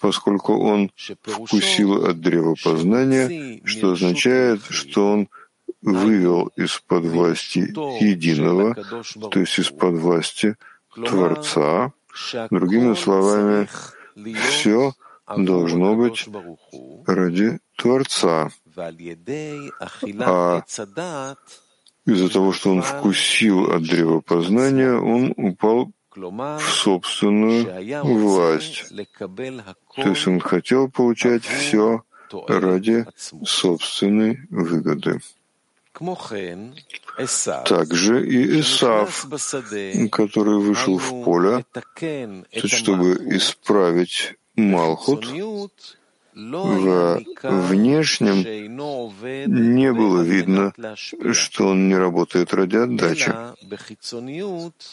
поскольку 0.00 0.58
он 0.58 0.90
вкусил 1.22 2.04
от 2.06 2.20
древа 2.20 2.54
познания, 2.62 3.60
что 3.64 3.92
означает, 3.92 4.60
что 4.68 5.12
он 5.12 5.28
вывел 5.80 6.50
из-под 6.56 7.04
власти 7.04 7.60
единого, 8.02 8.74
то 9.30 9.40
есть 9.40 9.58
из-под 9.58 9.94
власти 9.94 10.56
Творца. 10.94 11.92
Другими 12.50 12.94
словами, 12.94 13.68
все 14.50 14.92
должно 15.36 15.94
быть 15.94 16.26
ради 17.06 17.58
Творца. 17.76 18.50
А 18.76 20.62
из-за 22.06 22.28
того, 22.30 22.52
что 22.52 22.70
он 22.70 22.82
вкусил 22.82 23.70
от 23.70 23.82
древа 23.82 24.20
познания, 24.20 24.94
он 24.94 25.34
упал 25.36 25.90
в 26.16 26.60
собственную 26.60 27.66
власть. 28.04 28.92
То 29.96 30.08
есть 30.08 30.26
он 30.26 30.40
хотел 30.40 30.90
получать 30.90 31.44
все 31.44 32.02
ради 32.48 33.06
собственной 33.44 34.40
выгоды. 34.50 35.20
Также 37.64 38.26
и 38.26 38.60
Исав, 38.60 39.26
который 40.12 40.58
вышел 40.58 40.98
в 40.98 41.24
поле, 41.24 41.64
чтобы 42.64 43.14
исправить 43.36 44.36
Малхут 44.58 45.24
в 46.34 47.22
внешнем 47.68 48.44
не 49.76 49.92
было 49.92 50.20
видно, 50.22 50.72
что 51.32 51.68
он 51.68 51.88
не 51.88 51.96
работает 51.96 52.54
ради 52.54 52.76
отдачи. 52.76 53.32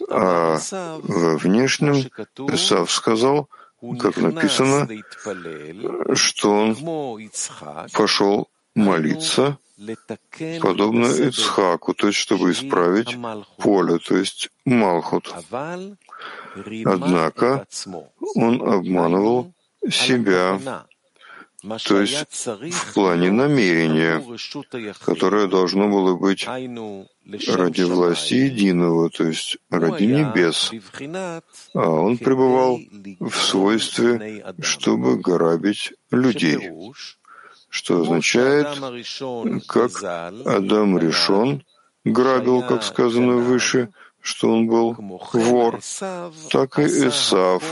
А 0.10 0.60
во 1.04 1.38
внешнем 1.38 1.96
Исав 2.54 2.92
сказал, 2.92 3.50
как 4.00 4.18
написано, 4.18 4.88
что 6.16 6.52
он 6.52 6.76
пошел 7.94 8.50
молиться, 8.74 9.58
подобно 10.62 11.06
Ицхаку, 11.06 11.94
то 11.94 12.08
есть 12.08 12.20
чтобы 12.20 12.52
исправить 12.52 13.16
поле, 13.58 14.00
то 14.00 14.18
есть 14.18 14.50
Малхут. 14.66 15.34
Однако 16.86 17.68
он 18.36 18.62
обманывал 18.62 19.52
себя, 19.90 20.86
то 21.86 22.02
есть 22.02 22.48
в 22.48 22.94
плане 22.94 23.32
намерения, 23.32 24.24
которое 25.04 25.48
должно 25.48 25.88
было 25.88 26.16
быть 26.16 26.46
ради 26.46 27.84
власти 27.84 28.34
единого, 28.36 29.10
то 29.10 29.26
есть 29.26 29.58
ради 29.70 30.04
небес, 30.04 30.72
а 31.74 31.90
он 31.90 32.18
пребывал 32.18 32.80
в 33.20 33.36
свойстве, 33.36 34.46
чтобы 34.62 35.18
грабить 35.18 35.94
людей, 36.12 36.72
что 37.70 38.02
означает, 38.02 38.68
как 39.68 40.04
Адам 40.46 41.00
решен 41.00 41.64
грабил, 42.06 42.62
как 42.62 42.84
сказано 42.84 43.38
выше, 43.38 43.90
что 44.26 44.50
он 44.50 44.66
был 44.66 44.96
вор, 45.34 45.80
так 46.50 46.80
и 46.80 46.86
Исав 47.08 47.64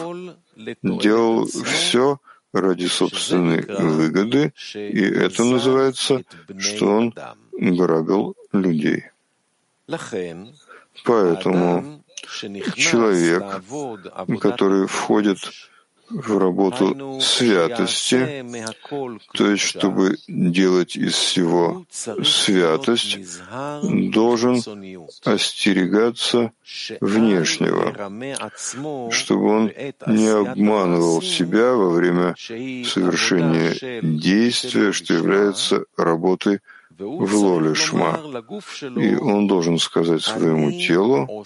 делал 0.83 1.45
все 1.45 2.19
ради 2.53 2.85
собственной 2.85 3.65
выгоды, 3.65 4.53
и 4.75 5.01
это 5.01 5.43
называется, 5.45 6.21
что 6.59 6.85
он 6.97 7.13
грабил 7.51 8.35
людей. 8.51 9.05
Поэтому 11.05 12.03
человек, 12.75 13.63
который 14.39 14.85
входит 14.85 15.39
в 16.09 16.37
работу 16.37 17.19
святости, 17.21 18.45
то 19.33 19.49
есть 19.49 19.63
чтобы 19.63 20.17
делать 20.27 20.95
из 20.95 21.13
всего 21.13 21.85
святость, 22.23 23.19
должен 24.11 24.61
остерегаться 25.23 26.51
внешнего, 27.01 27.93
чтобы 29.11 29.49
он 29.49 29.71
не 30.07 30.27
обманывал 30.27 31.21
себя 31.21 31.73
во 31.73 31.89
время 31.89 32.35
совершения 32.37 34.01
действия, 34.01 34.91
что 34.91 35.13
является 35.13 35.85
работой 35.97 36.59
в 36.97 37.35
лоле 37.35 37.73
шма. 37.75 38.19
И 38.97 39.15
он 39.15 39.47
должен 39.47 39.77
сказать 39.79 40.21
своему 40.21 40.71
телу, 40.71 41.45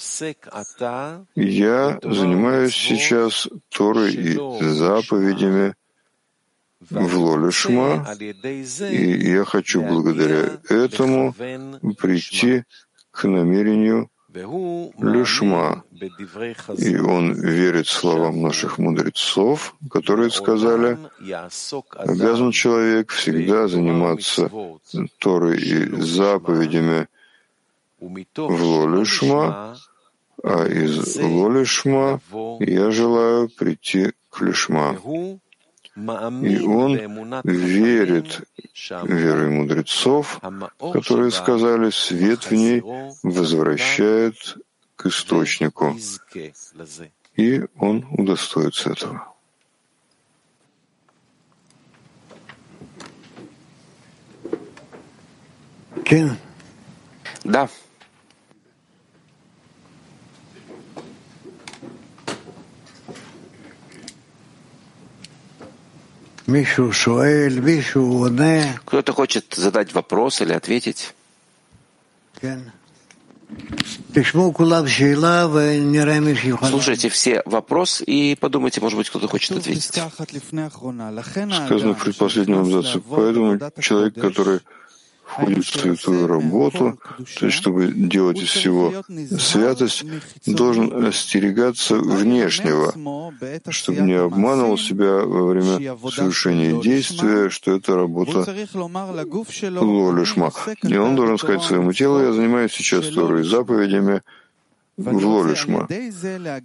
«Я 1.36 2.00
занимаюсь 2.02 2.76
сейчас 2.76 3.48
Торой 3.70 4.14
и 4.14 4.38
заповедями 4.60 5.76
в 6.90 7.18
лоле 7.18 7.52
шма, 7.52 8.06
и 8.20 9.32
я 9.32 9.46
хочу 9.46 9.82
благодаря 9.82 10.60
этому 10.70 11.34
прийти 11.34 12.64
к 13.12 13.28
намерению 13.28 14.10
лишма. 15.00 15.84
И 16.78 16.98
он 16.98 17.34
верит 17.34 17.88
словам 17.88 18.42
наших 18.42 18.78
мудрецов, 18.78 19.76
которые 19.90 20.30
сказали, 20.32 20.98
обязан 21.92 22.52
человек 22.52 23.12
всегда 23.12 23.68
заниматься 23.68 24.50
Торой 25.20 25.58
и 25.58 26.02
заповедями 26.02 27.08
в 28.00 28.64
лолишма, 28.64 29.78
а 30.44 30.66
из 30.68 31.18
лолишма 31.18 32.20
я 32.60 32.92
желаю 32.92 33.50
прийти 33.50 34.14
к 34.30 34.42
лишма. 34.42 34.96
И 35.98 36.60
он 36.62 36.96
верит 37.44 38.48
верой 39.04 39.50
мудрецов, 39.50 40.40
которые 40.94 41.32
сказали, 41.32 41.90
свет 41.90 42.44
в 42.44 42.52
ней 42.52 42.84
возвращает 43.24 44.58
к 44.96 45.08
источнику, 45.08 45.98
и 47.36 47.66
он 47.80 48.06
удостоится 48.12 48.92
этого. 48.92 49.34
Да. 57.44 57.70
Кто-то 68.86 69.14
хочет 69.14 69.54
задать 69.54 69.94
вопрос 69.94 70.42
или 70.42 70.54
ответить? 70.54 71.14
Слушайте 76.70 77.10
все 77.10 77.42
вопрос 77.46 78.02
и 78.06 78.36
подумайте, 78.40 78.82
может 78.82 78.98
быть, 78.98 79.10
кто-то 79.10 79.28
хочет 79.28 79.58
ответить. 79.58 79.94
Сказано 81.66 81.94
в 81.94 82.04
предпоследнем 82.04 82.60
абзаце. 82.60 83.00
Поэтому 83.10 83.60
человек, 83.80 84.16
который 84.16 84.60
входит 85.28 85.66
в 85.66 85.80
святую 85.80 86.28
работу, 86.28 86.98
то 87.40 87.46
есть 87.46 87.58
чтобы 87.58 87.92
делать 87.92 88.40
из 88.40 88.50
всего 88.50 88.94
святость, 89.38 90.06
должен 90.46 91.06
остерегаться 91.06 91.96
внешнего, 91.96 92.94
чтобы 93.70 94.02
не 94.02 94.14
обманывал 94.14 94.78
себя 94.78 95.26
во 95.26 95.48
время 95.48 95.98
совершения 96.10 96.82
действия, 96.82 97.50
что 97.50 97.74
это 97.74 97.96
работа 97.96 98.46
лолишма. 99.82 100.52
И 100.84 100.98
он 100.98 101.16
должен 101.16 101.38
сказать 101.38 101.62
своему 101.62 101.92
телу, 101.94 102.22
я 102.22 102.32
занимаюсь 102.32 102.72
сейчас 102.72 103.08
Торой 103.10 103.44
заповедями, 103.44 104.22
в 104.98 105.26
Лолишма. 105.26 105.88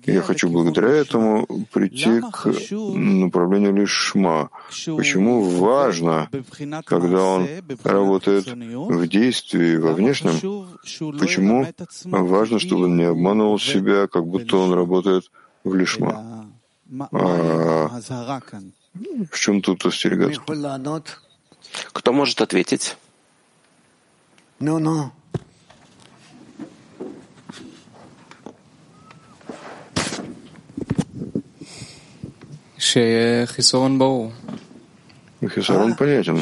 Я 0.06 0.22
хочу 0.22 0.48
благодаря 0.48 0.88
этому 0.88 1.46
прийти 1.70 2.20
к 2.20 2.46
направлению 2.72 3.74
Лишма. 3.74 4.50
Почему 4.96 5.42
важно, 5.42 6.30
когда 6.86 7.24
он 7.24 7.48
работает 7.84 8.46
в 8.46 9.06
действии, 9.06 9.76
во 9.76 9.92
внешнем, 9.92 10.32
почему 11.18 11.66
важно, 12.02 12.58
чтобы 12.58 12.84
он 12.84 12.96
не 12.96 13.04
обманывал 13.04 13.58
себя, 13.58 14.06
как 14.06 14.26
будто 14.26 14.56
он 14.56 14.72
работает 14.72 15.30
в 15.62 15.74
Лишма? 15.74 16.48
А 17.12 17.90
в 19.30 19.38
чем 19.38 19.62
тут 19.62 19.84
остерегаться? 19.86 20.42
Кто 21.92 22.12
может 22.12 22.40
ответить? 22.40 22.96
Ну, 24.58 24.78
ну. 24.78 25.10
Хисарон 35.48 35.96
понятен. 35.96 36.36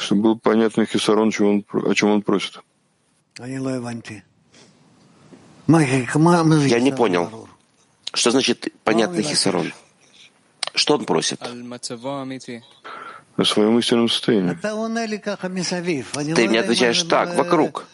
Чтобы 0.00 0.22
был 0.22 0.38
понятный 0.38 0.86
хисарон, 0.86 1.30
чего 1.30 1.50
он, 1.50 1.64
о 1.72 1.94
чем 1.94 2.10
он 2.10 2.22
просит. 2.22 2.58
Я 3.38 3.60
не 6.80 6.92
понял. 6.92 7.48
Что 8.12 8.30
значит 8.30 8.68
понятный 8.84 9.22
хисарон? 9.22 9.72
Что 10.74 10.94
он 10.94 11.04
просит? 11.04 11.42
О 11.42 13.44
своем 13.44 13.78
истинном 13.78 14.08
состоянии. 14.08 14.56
Ты 16.34 16.48
мне 16.48 16.60
отвечаешь 16.60 17.02
так, 17.04 17.36
вокруг. 17.36 17.86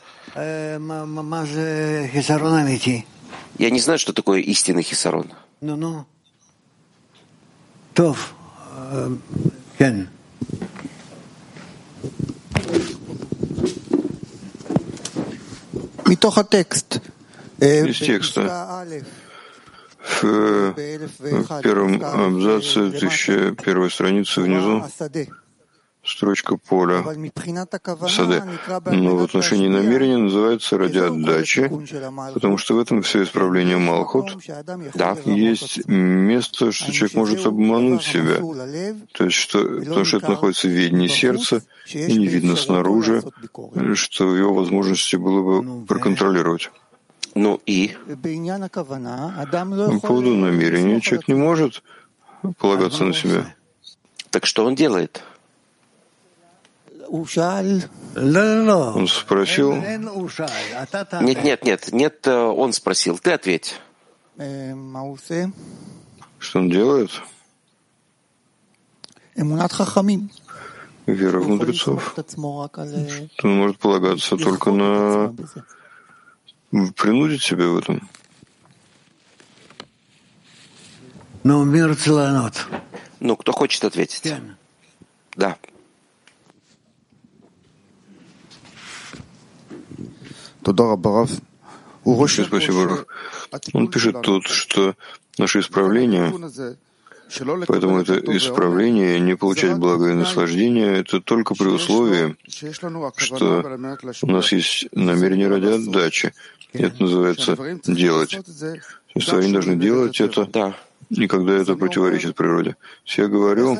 Я 3.59 3.70
не 3.70 3.81
знаю, 3.81 3.99
что 3.99 4.12
такое 4.12 4.41
истинный 4.41 4.83
хисарон. 4.83 5.33
טוב, 7.95 8.34
כן. 9.78 9.95
מתוך 16.07 16.38
הטקסט. 16.38 16.97
Из 17.62 17.99
текста. 17.99 18.41
В, 20.22 20.74
в 20.74 21.62
первом 21.62 22.03
абзаце, 22.03 22.91
тысяча 22.91 23.55
первой 23.64 23.91
страницы 23.91 24.41
внизу, 24.41 24.84
строчка 26.07 26.57
поля 26.57 27.02
в 27.02 28.09
саде. 28.09 28.42
Но 28.92 29.16
в 29.16 29.22
отношении 29.24 29.68
намерения 29.68 30.16
называется 30.16 30.78
ради 30.78 30.98
отдачи, 30.98 31.70
потому 32.34 32.59
что 32.59 32.74
в 32.74 32.78
этом 32.78 33.02
все 33.02 33.22
исправление 33.22 33.76
Малхут. 33.76 34.36
Да, 34.94 35.16
есть 35.24 35.86
место, 35.86 36.72
что 36.72 36.92
человек 36.92 37.14
может 37.14 37.46
обмануть 37.46 38.02
себя. 38.02 38.36
То 39.12 39.24
есть, 39.24 39.36
что, 39.36 39.59
потому 39.62 40.04
что 40.04 40.16
это 40.18 40.30
находится 40.30 40.68
в 40.68 40.70
ведении 40.70 41.09
сердца 41.09 41.62
и 41.92 42.16
не 42.16 42.26
видно 42.26 42.57
снаружи, 42.57 43.22
что 43.94 44.36
его 44.36 44.54
возможности 44.54 45.16
было 45.16 45.42
бы 45.42 45.84
проконтролировать. 45.86 46.70
Ну 47.34 47.61
и? 47.66 47.94
По 48.07 48.16
поводу 50.07 50.34
намерения 50.34 51.00
человек 51.00 51.28
не 51.28 51.34
может 51.34 51.82
полагаться 52.59 53.04
на 53.04 53.12
себя. 53.12 53.54
Так 54.30 54.46
что 54.46 54.64
он 54.64 54.74
делает? 54.74 55.22
Он 58.94 59.09
спросил. 59.09 59.74
Нет, 59.74 61.44
нет, 61.44 61.64
нет, 61.64 61.92
нет, 61.92 62.26
он 62.28 62.72
спросил. 62.72 63.18
Ты 63.18 63.32
ответь. 63.32 63.74
Что 66.38 66.59
он 66.59 66.70
делает? 66.70 67.11
Вера 71.07 71.38
в 71.40 71.48
мудрецов. 71.48 72.14
Он 73.42 73.57
может 73.57 73.78
полагаться 73.78 74.36
только 74.36 74.70
на 74.72 75.34
принудить 76.96 77.42
себя 77.42 77.68
в 77.68 77.78
этом. 77.78 78.09
Ну, 83.20 83.36
кто 83.36 83.52
хочет 83.52 83.84
ответить? 83.84 84.34
Да. 85.36 85.57
Спасибо, 93.45 93.77
Он 93.79 93.89
пишет 93.89 94.23
тут, 94.23 94.47
что 94.47 94.95
наше 95.39 95.61
исправление, 95.61 96.33
поэтому 97.67 98.01
это 98.01 98.19
исправление, 98.37 99.19
не 99.21 99.37
получать 99.37 99.77
благое 99.79 100.14
наслаждение, 100.14 100.99
это 100.99 101.21
только 101.21 101.55
при 101.55 101.67
условии, 101.67 102.37
что 103.17 103.64
у 104.23 104.27
нас 104.31 104.53
есть 104.53 104.89
намерение 104.93 105.49
ради 105.49 105.67
отдачи. 105.67 106.33
Это 106.73 107.03
называется 107.03 107.57
делать. 107.87 108.39
Исправление 109.14 109.55
должны 109.55 109.77
делать 109.77 110.21
это, 110.21 110.45
да. 110.47 110.77
и 111.11 111.27
когда 111.27 111.55
это 111.55 111.75
противоречит 111.75 112.37
природе. 112.37 112.77
Я 113.07 113.29
говорю, 113.29 113.79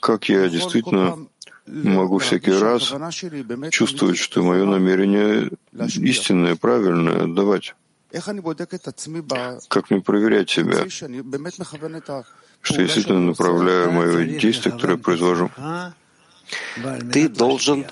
как 0.00 0.28
я 0.28 0.48
действительно 0.48 1.26
могу 1.66 2.18
всякий 2.18 2.52
раз 2.52 2.92
чувствовать, 3.70 4.18
что 4.18 4.42
мое 4.42 4.64
намерение 4.64 5.50
истинное, 5.78 6.56
правильное, 6.56 7.24
отдавать. 7.24 7.74
Как 9.68 9.90
мне 9.90 10.00
проверять 10.00 10.50
себя, 10.50 10.88
что 10.88 12.80
я 12.80 12.86
действительно 12.86 13.20
направляю 13.20 13.92
мое 13.92 14.38
действие, 14.38 14.72
которое 14.72 14.94
я 14.94 14.98
произвожу? 14.98 15.50
Ты 17.12 17.28
должен 17.28 17.86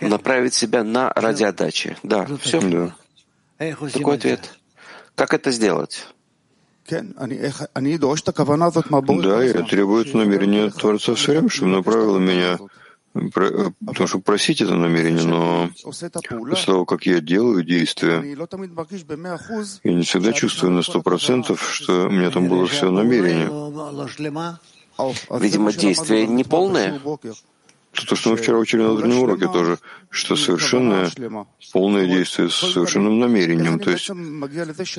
направить 0.00 0.54
себя 0.54 0.82
на 0.82 1.12
ради 1.14 1.44
отдачи. 1.44 1.96
Да, 2.02 2.26
все. 2.40 2.60
Да. 2.60 2.94
Такой 3.92 4.16
ответ. 4.16 4.58
Как 5.14 5.32
это 5.32 5.52
сделать? 5.52 6.06
Да, 6.90 7.02
я 9.42 9.62
требую 9.62 10.04
намерения 10.16 10.70
Творца 10.70 11.14
все 11.14 11.32
время, 11.32 11.48
чтобы 11.48 11.70
направило 11.70 12.18
меня 12.18 12.58
потому 13.14 14.06
что 14.08 14.18
просить 14.18 14.60
это 14.60 14.74
намерение, 14.74 15.24
но 15.24 15.70
после 15.82 16.10
того, 16.10 16.84
как 16.84 17.06
я 17.06 17.20
делаю 17.20 17.62
действия, 17.62 18.22
я 19.84 19.92
не 19.94 20.02
всегда 20.02 20.32
чувствую 20.32 20.72
на 20.72 20.82
сто 20.82 21.00
процентов, 21.00 21.62
что 21.72 22.08
у 22.08 22.10
меня 22.10 22.30
там 22.30 22.48
было 22.48 22.66
все 22.66 22.90
намерение. 22.90 23.46
Видимо, 25.30 25.72
действие 25.72 26.26
не 26.26 26.44
полное. 26.44 27.00
То, 28.08 28.16
что 28.16 28.30
мы 28.30 28.36
вчера 28.36 28.58
учили 28.58 28.82
на 28.82 28.92
утреннем 28.92 29.20
уроке 29.20 29.46
тоже, 29.46 29.78
что 30.10 30.34
совершенное, 30.34 31.08
полное 31.72 32.06
действие 32.06 32.50
с 32.50 32.56
совершенным 32.56 33.20
намерением. 33.20 33.78
То 33.78 33.92
есть, 33.92 34.10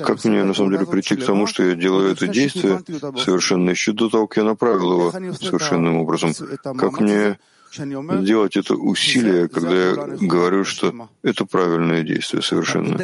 как 0.02 0.24
мне 0.24 0.42
на 0.44 0.54
самом 0.54 0.72
деле 0.72 0.86
прийти 0.86 1.16
к 1.16 1.24
тому, 1.24 1.46
что 1.46 1.62
я 1.62 1.74
делаю 1.74 2.12
это 2.12 2.26
действие 2.26 2.82
совершенно 3.22 3.68
еще 3.68 3.92
до 3.92 4.08
того, 4.08 4.26
как 4.26 4.38
я 4.38 4.44
направил 4.44 4.92
его 4.92 5.10
совершенным 5.34 5.96
образом? 5.96 6.32
Как 6.62 7.00
мне 7.00 7.38
делать 8.22 8.56
это 8.56 8.74
усилие, 8.74 9.48
когда 9.48 9.74
я 9.74 9.94
говорю, 10.20 10.64
что 10.64 11.08
это 11.22 11.44
правильное 11.44 12.02
действие 12.02 12.42
совершенно. 12.42 12.98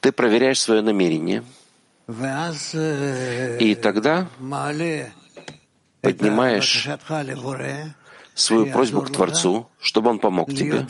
Ты 0.00 0.12
проверяешь 0.12 0.60
свое 0.60 0.82
намерение, 0.82 1.42
и 3.60 3.74
тогда 3.74 4.28
поднимаешь 6.00 6.88
свою 8.34 8.66
просьбу 8.66 9.02
к 9.02 9.10
Творцу, 9.10 9.68
чтобы 9.80 10.10
Он 10.10 10.18
помог 10.18 10.52
тебе 10.54 10.86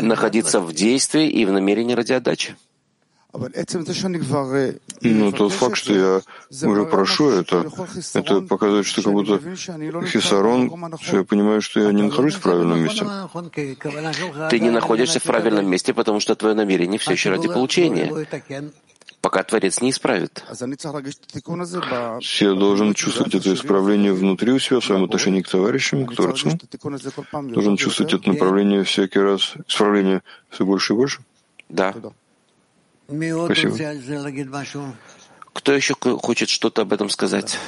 находиться 0.00 0.60
в 0.60 0.72
действии 0.72 1.28
и 1.28 1.44
в 1.44 1.52
намерении 1.52 1.94
ради 1.94 2.12
отдачи. 2.12 2.56
Но 5.02 5.32
тот 5.32 5.52
факт, 5.52 5.76
что 5.76 5.94
я 5.94 6.20
уже 6.68 6.84
прошу 6.84 7.30
это, 7.30 7.70
это 8.14 8.40
показывает, 8.40 8.86
что 8.86 9.02
как 9.02 9.12
будто 9.12 9.40
хисарон, 10.06 10.70
что 11.00 11.18
я 11.18 11.24
понимаю, 11.24 11.62
что 11.62 11.80
я 11.80 11.92
не 11.92 12.02
нахожусь 12.02 12.34
в 12.34 12.40
правильном 12.40 12.82
месте. 12.82 13.06
Ты 14.50 14.60
не 14.60 14.70
находишься 14.70 15.20
в 15.20 15.22
правильном 15.22 15.70
месте, 15.70 15.94
потому 15.94 16.20
что 16.20 16.34
твое 16.34 16.54
намерение 16.54 16.98
все 16.98 17.12
еще 17.12 17.30
ради 17.30 17.46
получения, 17.46 18.26
пока 19.20 19.44
Творец 19.44 19.80
не 19.80 19.90
исправит. 19.90 20.42
Я 22.40 22.54
должен 22.54 22.94
чувствовать 22.94 23.34
это 23.34 23.54
исправление 23.54 24.12
внутри 24.12 24.52
у 24.52 24.58
себя, 24.58 24.80
в 24.80 24.84
своем 24.84 25.04
отношении 25.04 25.42
к 25.42 25.48
товарищам, 25.48 26.06
к 26.06 26.16
Творцу. 26.16 26.50
Должен 27.32 27.76
чувствовать 27.76 28.12
это 28.12 28.28
направление 28.28 28.82
всякий 28.82 29.20
раз, 29.20 29.54
исправление 29.68 30.22
все 30.48 30.64
больше 30.64 30.94
и 30.94 30.96
больше. 30.96 31.20
Да. 31.68 31.94
Спасибо. 33.10 33.74
Кто 35.52 35.72
еще 35.72 35.94
хочет 35.94 36.48
что-то 36.48 36.82
об 36.82 36.92
этом 36.92 37.10
сказать? 37.10 37.58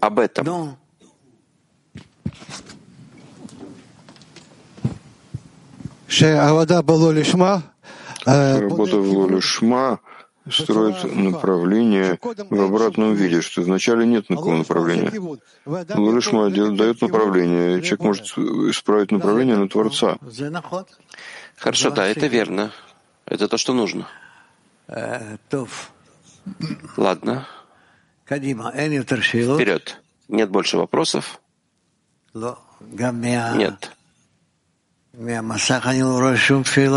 Об 0.00 0.18
этом. 0.20 0.76
Работа 8.24 8.98
в 8.98 9.08
Лоле 9.12 9.40
Шма 9.40 10.00
строит 10.50 11.04
направление 11.14 12.18
в 12.50 12.62
обратном 12.62 13.14
виде, 13.14 13.40
что 13.42 13.62
вначале 13.62 14.06
нет 14.06 14.30
никакого 14.30 14.56
направления. 14.56 15.12
Лолишма 15.66 16.50
дает 16.50 17.02
направление. 17.02 17.82
Человек 17.82 18.00
может 18.00 18.24
исправить 18.70 19.10
направление 19.12 19.56
на 19.56 19.68
Творца. 19.68 20.16
Хорошо, 21.56 21.90
да, 21.90 22.06
это 22.06 22.26
верно. 22.28 22.72
Это 23.30 23.46
то, 23.48 23.58
что 23.58 23.74
нужно. 23.74 24.08
Ладно. 26.96 27.46
Вперед. 29.56 30.00
Нет 30.28 30.50
больше 30.50 30.78
вопросов? 30.78 31.40
Нет. 33.56 33.92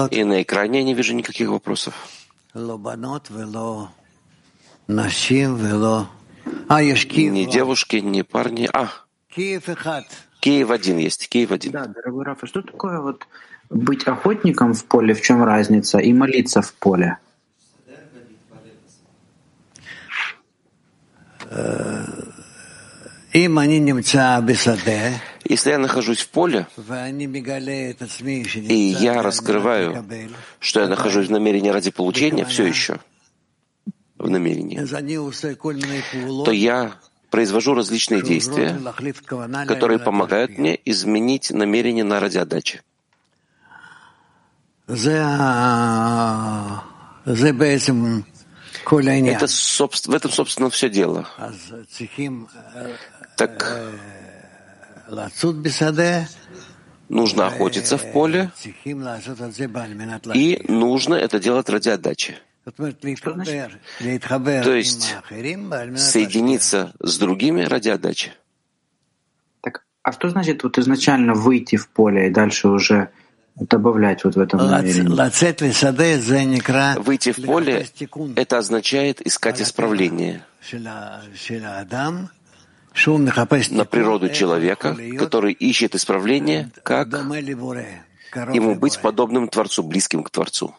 И 0.07 0.23
на 0.23 0.41
экране 0.41 0.79
я 0.79 0.86
не 0.86 0.93
вижу 0.93 1.13
никаких 1.13 1.49
вопросов. 1.49 1.95
Ни 7.45 7.45
девушки, 7.45 7.97
ни 7.97 8.21
парни. 8.21 8.69
А, 8.71 8.89
Киев 10.39 10.69
один 10.69 10.97
есть. 10.97 11.29
Киев 11.29 11.51
один. 11.51 11.71
Да, 11.71 11.86
дорогой 11.86 12.25
Рафа, 12.25 12.47
что 12.47 12.61
такое 12.61 12.99
вот 12.99 13.27
быть 13.72 14.03
охотником 14.03 14.74
в 14.74 14.86
поле, 14.86 15.13
в 15.13 15.22
чем 15.22 15.43
разница, 15.43 15.97
и 15.97 16.13
молиться 16.13 16.61
в 16.61 16.74
поле? 16.74 17.17
Если 25.43 25.69
я 25.69 25.78
нахожусь 25.78 26.19
в 26.19 26.30
поле, 26.30 26.67
и 28.67 28.95
я 28.99 29.22
раскрываю, 29.22 30.05
что 30.59 30.82
я 30.82 30.88
нахожусь 30.88 31.28
в 31.28 31.32
намерении 31.32 31.69
ради 31.69 31.91
получения, 31.91 32.45
все 32.45 32.65
еще 32.65 32.99
в 34.17 34.30
намерении, 34.30 34.86
то 36.45 36.51
я 36.51 36.93
произвожу 37.30 37.74
различные 37.74 38.22
действия, 38.22 38.78
которые 39.65 39.99
помогают 39.99 40.57
мне 40.57 40.80
изменить 40.86 41.51
намерение 41.51 42.03
на 42.03 42.19
ради 42.19 42.38
отдачи. 42.38 42.82
Это, 49.35 49.47
в 49.47 50.13
этом, 50.13 50.31
собственно, 50.31 50.69
все 50.69 50.89
дело. 50.89 51.27
Так. 53.37 53.89
нужно 57.11 57.47
охотиться 57.47 57.97
в 57.97 58.11
поле, 58.11 58.51
и 60.33 60.65
нужно 60.67 61.15
это 61.15 61.39
делать 61.39 61.69
ради 61.69 61.89
отдачи. 61.89 62.37
То 64.63 64.75
есть 64.75 65.15
соединиться 65.97 66.93
с 66.99 67.17
другими 67.17 67.63
ради 67.63 67.89
отдачи. 67.89 68.31
Так, 69.61 69.83
а 70.03 70.11
что 70.11 70.29
значит 70.29 70.63
вот 70.63 70.77
изначально 70.77 71.33
выйти 71.33 71.75
в 71.75 71.89
поле 71.89 72.27
и 72.27 72.29
дальше 72.29 72.67
уже 72.69 73.09
добавлять 73.70 74.24
вот 74.24 74.36
в 74.36 74.39
этом 74.39 74.59
намерении. 74.72 75.16
Выйти 76.99 77.32
в 77.32 77.43
поле— 77.45 77.88
это 78.36 78.57
означает 78.57 79.26
искать 79.26 79.62
исправление 79.62 80.43
на 83.72 83.86
природу 83.86 84.30
человека, 84.30 84.97
который 85.18 85.53
ищет 85.53 85.95
исправление, 85.95 86.72
как 86.84 87.09
ему 88.53 88.76
быть 88.76 88.99
подобным 88.99 89.47
Творцу, 89.47 89.84
близким 89.84 90.24
к 90.24 90.30
Творцу. 90.30 90.76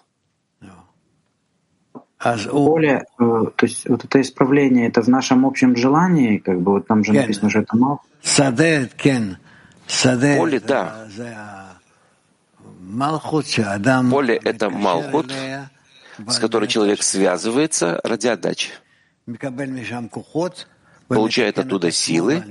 поле, 2.67 3.05
э, 3.19 3.25
то 3.57 3.67
есть 3.67 3.89
вот 3.89 4.05
это 4.05 4.21
исправление, 4.21 4.87
это 4.87 5.03
в 5.03 5.09
нашем 5.09 5.45
общем 5.45 5.75
желании, 5.75 6.39
как 6.39 6.61
бы 6.61 6.73
вот 6.73 6.87
там 6.87 7.03
же 7.03 7.13
написано, 7.13 7.51
что 7.51 7.61
это 7.61 7.77
мал. 7.77 8.01
Поле, 10.39 10.61
да. 10.61 11.07
Поле— 14.11 14.37
это 14.45 14.69
малхут, 14.71 15.33
с 16.27 16.39
которой 16.39 16.69
человек 16.69 17.03
связывается 17.03 18.01
ради 18.05 18.27
отдачи, 18.27 18.71
получает 21.09 21.59
оттуда 21.59 21.91
силы 21.91 22.45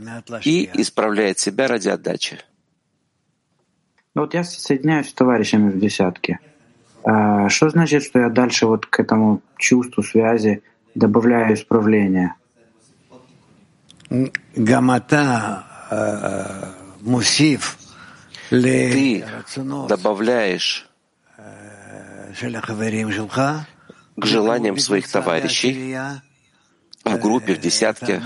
и 0.43 0.69
исправляет 0.73 1.39
себя 1.39 1.67
ради 1.67 1.89
отдачи. 1.89 2.39
Ну 4.15 4.23
вот 4.23 4.33
я 4.33 4.43
соединяюсь 4.43 5.09
с 5.09 5.13
товарищами 5.13 5.71
в 5.71 5.79
десятке. 5.79 6.39
А 7.03 7.47
что 7.49 7.69
значит, 7.69 8.03
что 8.03 8.19
я 8.19 8.29
дальше 8.29 8.65
вот 8.65 8.85
к 8.85 8.99
этому 8.99 9.41
чувству 9.57 10.03
связи 10.03 10.63
добавляю 10.95 11.53
исправление? 11.53 12.35
Гамата 14.55 15.65
э, 15.89 16.65
мусив 17.01 17.77
ты 18.51 19.25
добавляешь 19.87 20.87
к 24.17 24.25
желаниям 24.25 24.77
своих 24.77 25.09
товарищей 25.09 25.95
в 27.03 27.17
группе, 27.17 27.55
в 27.55 27.59
десятке, 27.59 28.21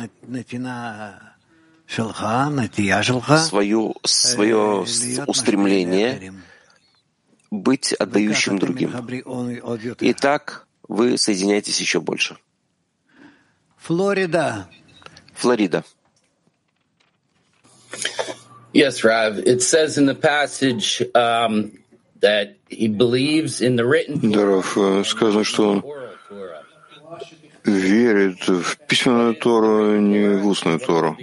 свою, 3.38 3.96
свое 4.04 4.86
устремление 5.28 6.34
быть 7.52 7.94
отдающим 7.94 8.58
другим. 8.58 8.92
И 10.00 10.14
так 10.14 10.68
вы 10.88 11.18
соединяетесь 11.18 11.80
еще 11.80 12.02
больше. 12.02 12.38
Флорида. 13.78 14.68
Флорида. 15.36 15.84
Yes, 18.76 19.06
Rav. 19.06 19.40
It 19.40 19.62
says 19.62 19.98
in 19.98 20.06
the 20.06 20.16
passage 20.16 21.02
um, 21.16 21.80
that 22.20 22.58
he 22.68 22.90
believes 22.90 23.62
in 23.62 23.78
the 23.78 23.86
written 23.86 24.32
Да, 24.32 24.46
Рав, 24.46 24.78
э, 24.78 25.06
сказано, 25.06 25.46
что 25.46 25.70
он 25.70 25.84
верит 27.64 28.46
в 28.46 28.78
письменную 28.86 29.36
Тору, 29.36 29.98
не 29.98 30.28
в 30.42 30.46
устную 30.46 30.80
Тору. 30.80 31.18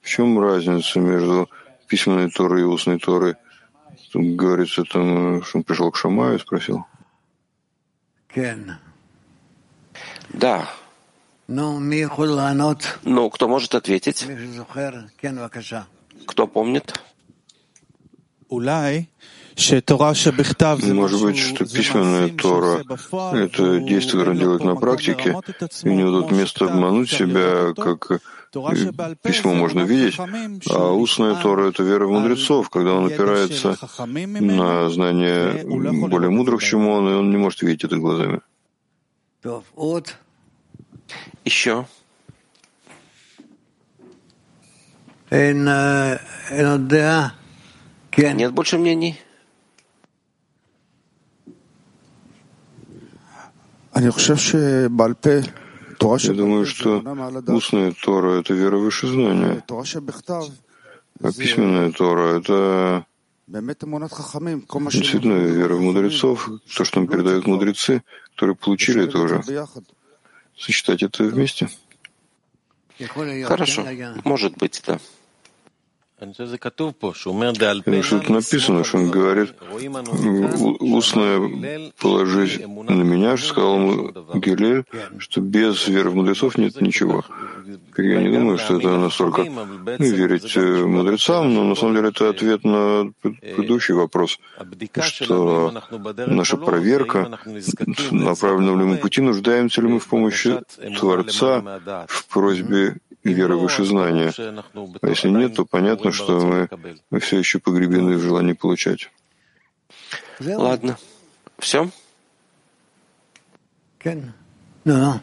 В 0.00 0.08
чем 0.08 0.40
разница 0.40 1.00
между 1.00 1.50
письменной 1.86 2.30
Торой 2.30 2.62
и 2.62 2.64
устной 2.64 2.98
Торой? 2.98 3.34
Тут 4.10 4.34
говорится, 4.34 4.84
там, 4.84 5.42
что 5.42 5.58
он 5.58 5.64
пришел 5.64 5.90
к 5.90 5.98
Шамаю, 5.98 6.38
спросил. 6.38 6.86
Да. 10.30 10.70
Ну, 13.02 13.28
кто 13.28 13.48
может 13.48 13.74
ответить? 13.74 14.26
Кто 16.26 16.46
помнит? 16.46 16.94
Может 20.94 21.22
быть, 21.22 21.38
что 21.38 21.64
письменная 21.64 22.28
Тора— 22.28 22.82
это 23.34 23.80
действие, 23.80 24.20
которое 24.20 24.38
делает 24.38 24.64
на 24.64 24.76
практике, 24.76 25.36
и 25.82 25.88
у 25.88 25.92
него 25.92 26.22
тут 26.22 26.32
место 26.32 26.66
обмануть 26.66 27.10
себя, 27.10 27.72
как 27.74 28.20
письмо 29.22 29.54
можно 29.54 29.80
видеть, 29.80 30.18
а 30.70 30.92
устная 30.92 31.34
Тора— 31.42 31.68
это 31.70 31.82
вера 31.82 32.06
в 32.06 32.10
мудрецов, 32.10 32.70
когда 32.70 32.94
он 32.94 33.06
опирается 33.06 33.76
на 34.06 34.90
знание 34.90 35.64
более 35.64 36.30
мудрых, 36.30 36.62
чем 36.62 36.88
он, 36.88 37.08
и 37.08 37.12
он 37.12 37.30
не 37.30 37.36
может 37.36 37.62
видеть 37.62 37.84
это 37.84 37.96
глазами. 37.96 38.40
Еще. 41.44 41.86
Нет 48.34 48.52
больше 48.52 48.76
мнений? 48.76 49.18
Я 56.28 56.34
думаю, 56.34 56.66
что 56.66 57.02
устная 57.48 57.92
Тора— 57.92 58.40
это 58.40 58.52
вера 58.52 58.76
выше 58.76 59.06
знания, 59.06 59.64
а 61.22 61.32
письменная 61.32 61.92
Тора— 61.92 62.38
это 62.38 63.06
действительно 64.98 65.38
вера 65.38 65.74
в 65.76 65.80
мудрецов, 65.80 66.50
то, 66.76 66.84
что 66.84 66.98
нам 67.00 67.08
передают 67.08 67.46
мудрецы, 67.46 68.02
которые 68.32 68.56
получили 68.56 69.04
это 69.04 69.18
уже. 69.18 69.42
Сочетать 70.58 71.02
это 71.02 71.24
вместе? 71.24 71.68
Хорошо, 73.46 73.82
может 74.24 74.56
быть, 74.58 74.82
да. 74.86 74.98
Что 78.02 78.18
тут 78.20 78.28
написано, 78.28 78.84
что 78.84 78.98
он 78.98 79.10
говорит, 79.10 79.54
устное 80.80 81.92
положить 81.98 82.66
на 82.66 83.02
меня, 83.02 83.36
что 83.36 83.48
сказал 83.48 83.76
ему 83.76 84.12
Гилель, 84.34 84.84
что 85.18 85.40
без 85.40 85.88
веры 85.88 86.10
в 86.10 86.14
мудрецов 86.14 86.58
нет 86.58 86.80
ничего. 86.80 87.24
Я 87.96 88.22
не 88.22 88.30
думаю, 88.30 88.58
что 88.58 88.78
это 88.78 88.96
настолько 88.96 89.44
ну, 89.44 89.96
верить 89.98 90.56
мудрецам, 90.56 91.52
но 91.54 91.64
на 91.64 91.74
самом 91.74 91.96
деле 91.96 92.08
это 92.10 92.30
ответ 92.30 92.64
на 92.64 93.12
предыдущий 93.22 93.94
вопрос, 93.94 94.38
что 95.00 95.72
наша 96.26 96.56
проверка, 96.56 97.38
на 98.10 98.34
правильном 98.36 98.78
ли 98.78 98.86
мы 98.86 98.96
пути, 98.98 99.20
нуждаемся 99.20 99.80
ли 99.80 99.88
мы 99.88 99.98
в 99.98 100.06
помощи 100.06 100.60
Творца 100.98 102.06
в 102.06 102.26
просьбе 102.26 102.98
веры 103.24 103.56
выше 103.56 103.84
знания. 103.84 104.32
А 104.36 105.08
если 105.08 105.28
нет, 105.28 105.54
то 105.54 105.64
понятно, 105.64 106.12
что 106.12 106.40
мы, 106.40 106.68
мы 107.10 107.20
все 107.20 107.38
еще 107.38 107.58
погребены 107.58 108.16
в 108.16 108.20
желании 108.20 108.54
получать. 108.54 109.10
Ладно. 110.40 110.98
Все? 111.58 111.90
Да. 114.84 115.20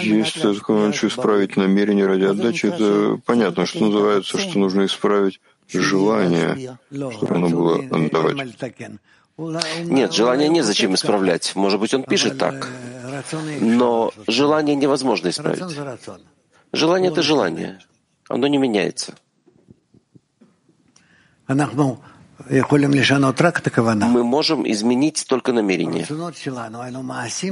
Есть 0.00 0.40
такое, 0.40 0.92
что 0.92 1.08
исправить 1.08 1.56
намерение 1.56 2.06
ради 2.06 2.24
отдачи. 2.24 2.66
Это 2.66 3.20
понятно, 3.26 3.66
что 3.66 3.86
называется, 3.86 4.38
что 4.38 4.58
нужно 4.58 4.86
исправить 4.86 5.40
желание, 5.68 6.78
чтобы 6.90 7.34
оно 7.34 7.48
было 7.48 7.76
отдавать. 7.76 8.36
Нет, 9.84 10.12
желание 10.12 10.48
незачем 10.48 10.94
исправлять. 10.94 11.54
Может 11.54 11.80
быть, 11.80 11.94
он 11.94 12.02
пишет 12.02 12.38
так. 12.38 12.68
Но 13.60 14.12
желание 14.26 14.74
невозможно 14.74 15.28
исправить. 15.28 15.62
Желание— 16.72 17.10
это 17.12 17.22
желание. 17.22 17.78
Оно 18.28 18.48
не 18.48 18.58
меняется. 18.58 19.14
Мы 21.48 21.66
можем 24.24 24.70
изменить 24.70 25.24
только 25.28 25.52
намерение. 25.52 26.06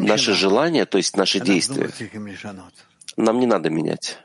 Наше 0.01 0.35
желание, 0.35 0.87
то 0.87 0.99
есть 0.99 1.17
наши 1.17 1.41
действия, 1.41 1.91
нам 3.17 3.41
не 3.41 3.47
надо 3.47 3.71
менять. 3.71 4.19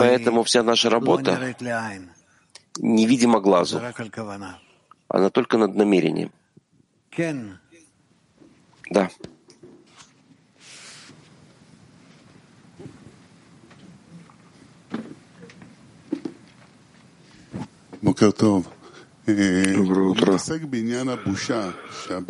Поэтому 0.00 0.42
вся 0.42 0.62
наша 0.62 0.88
работа 0.90 1.54
невидима 2.78 3.40
глазу. 3.40 3.80
Она 5.08 5.30
только 5.30 5.58
над 5.58 5.74
намерением. 5.74 6.30
Да. 8.90 9.10
Доброе 19.24 20.08
утро. 20.08 20.36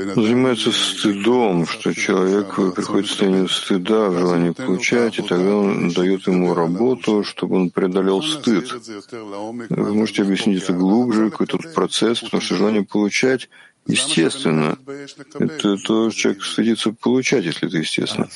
Занимается 0.07 0.73
стыдом, 0.73 1.67
что 1.67 1.95
человек 1.95 2.55
приходит 2.75 3.07
в 3.07 3.09
состояние 3.09 3.49
стыда, 3.49 4.11
в 4.11 4.19
желании 4.19 4.51
получать, 4.51 5.19
и 5.19 5.23
тогда 5.23 5.57
он 5.57 5.89
дает 5.89 6.27
ему 6.27 6.53
работу, 6.53 7.25
чтобы 7.25 7.57
он 7.57 7.71
преодолел 7.71 8.23
стыд. 8.23 8.71
Вы 9.71 9.95
можете 9.95 10.23
объяснить 10.23 10.65
это 10.65 10.75
глубже, 10.75 11.31
какой 11.31 11.47
тут 11.47 11.73
процесс, 11.73 12.21
потому 12.21 12.43
что 12.43 12.57
желание 12.57 12.83
получать 12.85 13.49
Естественно, 13.87 14.79
это 15.41 15.77
то, 15.77 16.11
что 16.11 16.11
человек 16.13 16.45
стыдится 16.45 16.93
получать, 16.93 17.45
если 17.45 17.67
это 17.67 17.79
естественно. 17.79 18.29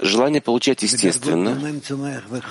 Желание 0.00 0.40
получать 0.40 0.82
естественно 0.84 1.58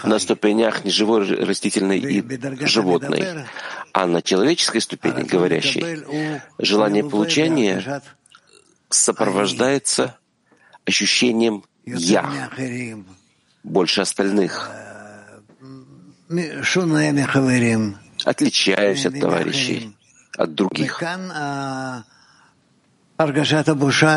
на 0.04 0.20
ступенях 0.20 0.84
неживой, 0.84 1.24
растительной 1.46 2.00
и 2.00 2.66
животной, 2.66 3.46
а 3.98 4.06
на 4.06 4.22
человеческой 4.22 4.80
ступени, 4.82 5.24
говорящей, 5.24 6.04
желание 6.60 7.04
получения 7.04 8.04
сопровождается 8.90 10.16
ощущением 10.86 11.64
«я», 11.84 12.52
больше 13.64 14.02
остальных, 14.02 14.70
отличаюсь 18.24 19.06
от 19.08 19.20
товарищей, 19.20 19.96
от 20.38 20.54
других. 20.54 21.02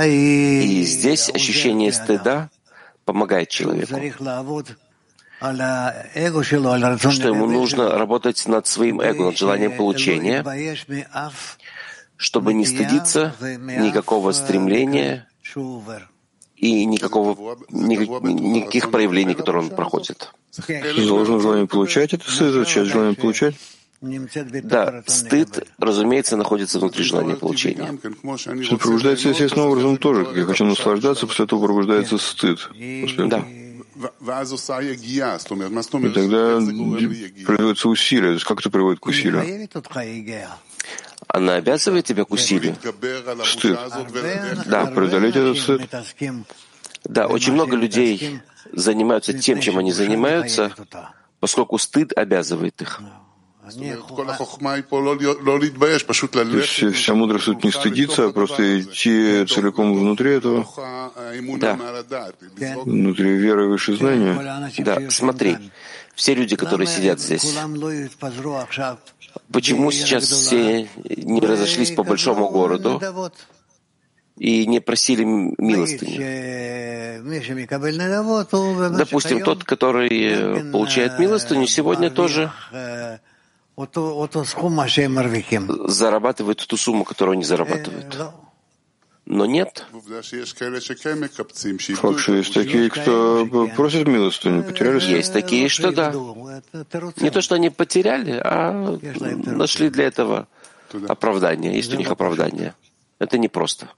И 0.04 0.82
здесь 0.84 1.30
ощущение 1.30 1.90
стыда 1.92 2.50
помогает 3.06 3.48
человеку, 3.48 3.94
что 5.40 7.28
ему 7.28 7.46
нужно 7.46 7.98
работать 7.98 8.46
над 8.46 8.66
своим 8.66 9.00
эго, 9.00 9.24
над 9.24 9.38
желанием 9.38 9.76
получения, 9.76 10.44
чтобы 12.16 12.52
не 12.52 12.66
стыдиться 12.66 13.34
никакого 13.40 14.32
стремления 14.32 15.26
и 16.56 16.84
никакого, 16.84 17.56
никаких 17.70 18.90
проявлений, 18.90 19.34
которые 19.34 19.64
он 19.64 19.70
проходит. 19.70 20.32
Должен 20.96 21.40
желание 21.40 21.66
получать 21.66 22.12
это 22.12 22.24
изучать 22.28 22.86
желание 22.86 23.14
получать? 23.14 23.54
Да, 24.02 25.02
стыд, 25.06 25.66
разумеется, 25.78 26.36
находится 26.36 26.78
внутри 26.78 27.04
желания 27.04 27.36
получения. 27.36 27.98
Что 28.62 28.78
пробуждается 28.78 29.28
естественным 29.28 29.68
образом 29.68 29.96
тоже. 29.98 30.24
Как 30.24 30.36
я 30.36 30.44
хочу 30.44 30.64
наслаждаться, 30.64 31.26
после 31.26 31.44
этого 31.44 31.64
пробуждается 31.64 32.16
стыд. 32.16 32.70
После 33.02 33.26
да. 33.26 33.44
И 34.00 34.06
тогда 36.12 36.60
производится 37.46 37.88
усилие. 37.88 38.30
То 38.30 38.34
есть 38.34 38.44
как 38.44 38.60
это 38.60 38.70
приводит 38.70 39.00
к 39.00 39.06
усилию? 39.06 39.68
Она 41.28 41.56
обязывает 41.56 42.06
тебя 42.06 42.24
к 42.24 42.30
усилию. 42.30 42.76
Стыд. 43.44 43.78
Да, 44.66 44.86
преодолеть 44.86 45.36
этот 45.36 45.58
стыд. 45.58 45.82
Да, 47.04 47.26
очень 47.26 47.52
много 47.52 47.76
людей 47.76 48.40
занимаются 48.72 49.38
тем, 49.38 49.60
чем 49.60 49.76
они 49.78 49.92
занимаются, 49.92 50.72
поскольку 51.38 51.78
стыд 51.78 52.12
обязывает 52.16 52.82
их. 52.82 53.00
То 56.52 56.56
есть 56.58 56.96
вся 56.96 57.14
мудрость 57.14 57.44
тут 57.46 57.64
не 57.64 57.70
стыдиться, 57.70 58.26
а 58.26 58.32
просто 58.32 58.80
идти 58.80 59.44
целиком 59.46 59.94
внутри 59.94 60.32
этого, 60.34 60.66
да. 61.58 61.78
внутри 62.84 63.36
веры 63.36 63.68
выше 63.68 63.96
знания. 63.96 64.70
Да, 64.78 65.10
смотри, 65.10 65.56
все 66.14 66.34
люди, 66.34 66.56
которые 66.56 66.86
сидят 66.86 67.20
здесь, 67.20 67.56
почему 69.50 69.90
сейчас 69.90 70.24
все 70.24 70.88
не 71.06 71.40
разошлись 71.40 71.92
по 71.92 72.02
большому 72.02 72.48
городу 72.50 73.00
и 74.36 74.66
не 74.66 74.80
просили 74.80 75.24
милостыню? 75.24 76.20
Допустим, 78.96 79.42
тот, 79.42 79.64
который 79.64 80.70
получает 80.72 81.18
милостыню, 81.18 81.66
сегодня 81.66 82.10
тоже 82.10 82.50
зарабатывают 85.88 86.66
ту 86.66 86.76
сумму, 86.76 87.04
которую 87.04 87.34
они 87.34 87.44
зарабатывают. 87.44 88.18
Но 89.26 89.46
нет. 89.46 89.86
Факт, 91.94 92.18
что 92.18 92.32
есть 92.34 92.54
такие, 92.54 92.90
кто 92.90 93.68
просит 93.76 94.08
милостыню, 94.08 94.64
потеряли 94.64 95.00
Есть 95.00 95.32
такие, 95.32 95.68
что 95.68 95.92
да. 95.92 96.12
Не 97.16 97.30
то, 97.30 97.40
что 97.40 97.54
они 97.54 97.70
потеряли, 97.70 98.40
а 98.42 98.98
нашли 99.46 99.88
для 99.88 100.06
этого 100.06 100.48
оправдание. 101.08 101.76
Есть 101.76 101.94
у 101.94 101.96
них 101.96 102.10
оправдание. 102.10 102.74
Это 103.18 103.38
непросто. 103.38 103.88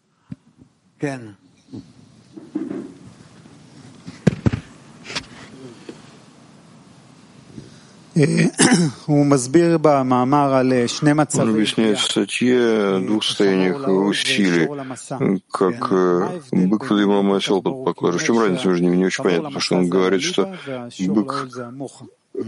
Он 11.42 11.50
объясняет 11.50 11.98
в 11.98 12.04
статье 12.04 12.58
о 12.96 13.00
двух 13.00 13.24
состояниях 13.24 13.88
усилий, 13.88 14.68
как 15.50 15.88
э, 15.90 16.40
бык 16.52 16.88
под 16.88 16.98
ермом 16.98 17.34
и 17.34 17.38
осел 17.38 17.62
под 17.62 17.84
поклажей. 17.84 18.20
В 18.20 18.24
чем 18.24 18.38
разница 18.38 18.68
между 18.68 18.84
ними? 18.84 18.96
Не 18.96 19.06
очень 19.06 19.24
понятно, 19.24 19.44
потому 19.44 19.60
что 19.60 19.76
он 19.76 19.88
говорит, 19.88 20.22
что 20.22 20.54
бык 21.08 21.48
э, 22.34 22.42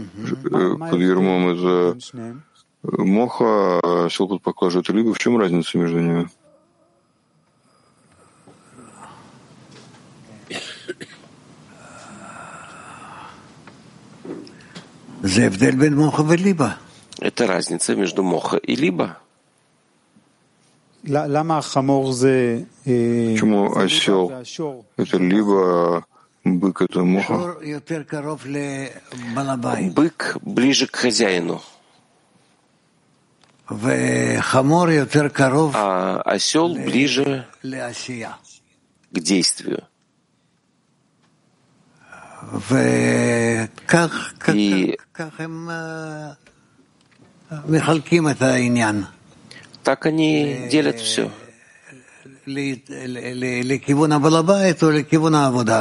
под 0.89 0.99
ермом— 0.99 1.47
это 1.49 1.97
моха, 2.83 3.79
а 3.83 4.05
осел 4.05 4.27
под 4.27 4.41
поклажей— 4.41 4.81
это 4.83 4.93
либо. 4.93 5.13
В 5.13 5.19
чем 5.19 5.37
разница 5.37 5.77
между 5.77 5.99
ними? 5.99 6.29
Это 17.19 17.47
разница 17.47 17.95
между 17.95 18.21
моха 18.23 18.57
и 18.57 18.75
либо. 18.75 19.17
Почему 22.83 23.75
осел— 23.75 24.45
это 24.97 25.17
либо 25.17 26.05
бык— 26.43 26.81
это 26.83 27.03
моха? 27.03 27.57
Бык 29.95 30.37
ближе 30.41 30.87
к 30.87 30.95
хозяину, 30.95 31.61
а 35.73 36.21
осел 36.23 36.75
ближе 36.75 37.47
к 39.11 39.19
действию. 39.19 39.83
И 42.55 43.67
так 49.83 50.05
они 50.05 50.67
делят 50.71 50.99
все. 50.99 51.31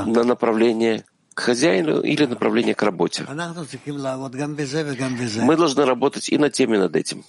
На 0.07 0.25
направление 0.25 1.05
к 1.35 1.41
хозяину 1.41 2.01
или 2.01 2.27
направление 2.27 2.75
к 2.75 2.83
работе. 2.83 3.27
Мы 5.43 5.57
должны 5.57 5.85
работать 5.85 6.29
и 6.29 6.39
над 6.39 6.53
тем, 6.53 6.75
и 6.75 6.79
над 6.79 6.97
этим. 6.97 7.25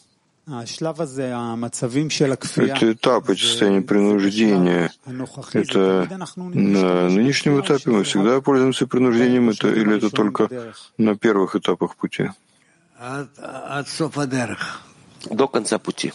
Это 2.75 2.91
этап, 2.91 3.29
эти 3.29 3.41
состояния 3.41 3.81
принуждения. 3.81 4.91
Это 5.53 6.07
на 6.37 7.09
нынешнем 7.09 7.61
этапе 7.61 7.89
мы 7.89 8.03
всегда 8.03 8.41
пользуемся 8.41 8.85
принуждением, 8.85 9.49
это, 9.49 9.69
или 9.69 9.97
это 9.97 10.09
только 10.09 10.49
на 10.97 11.15
первых 11.15 11.55
этапах 11.55 11.95
пути? 11.95 12.29
До 15.29 15.47
конца 15.47 15.79
пути. 15.79 16.13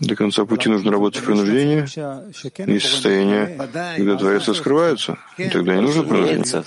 До 0.00 0.16
конца 0.16 0.44
пути 0.44 0.68
нужно 0.68 0.90
работать 0.92 1.22
в 1.22 1.24
принуждении. 1.24 1.84
Есть 2.70 2.86
состояние, 2.86 3.56
когда 3.96 4.16
Творец 4.16 4.56
скрывается, 4.56 5.18
и 5.38 5.48
тогда 5.48 5.74
не 5.76 5.80
нужно 5.80 6.02
принуждение. 6.02 6.64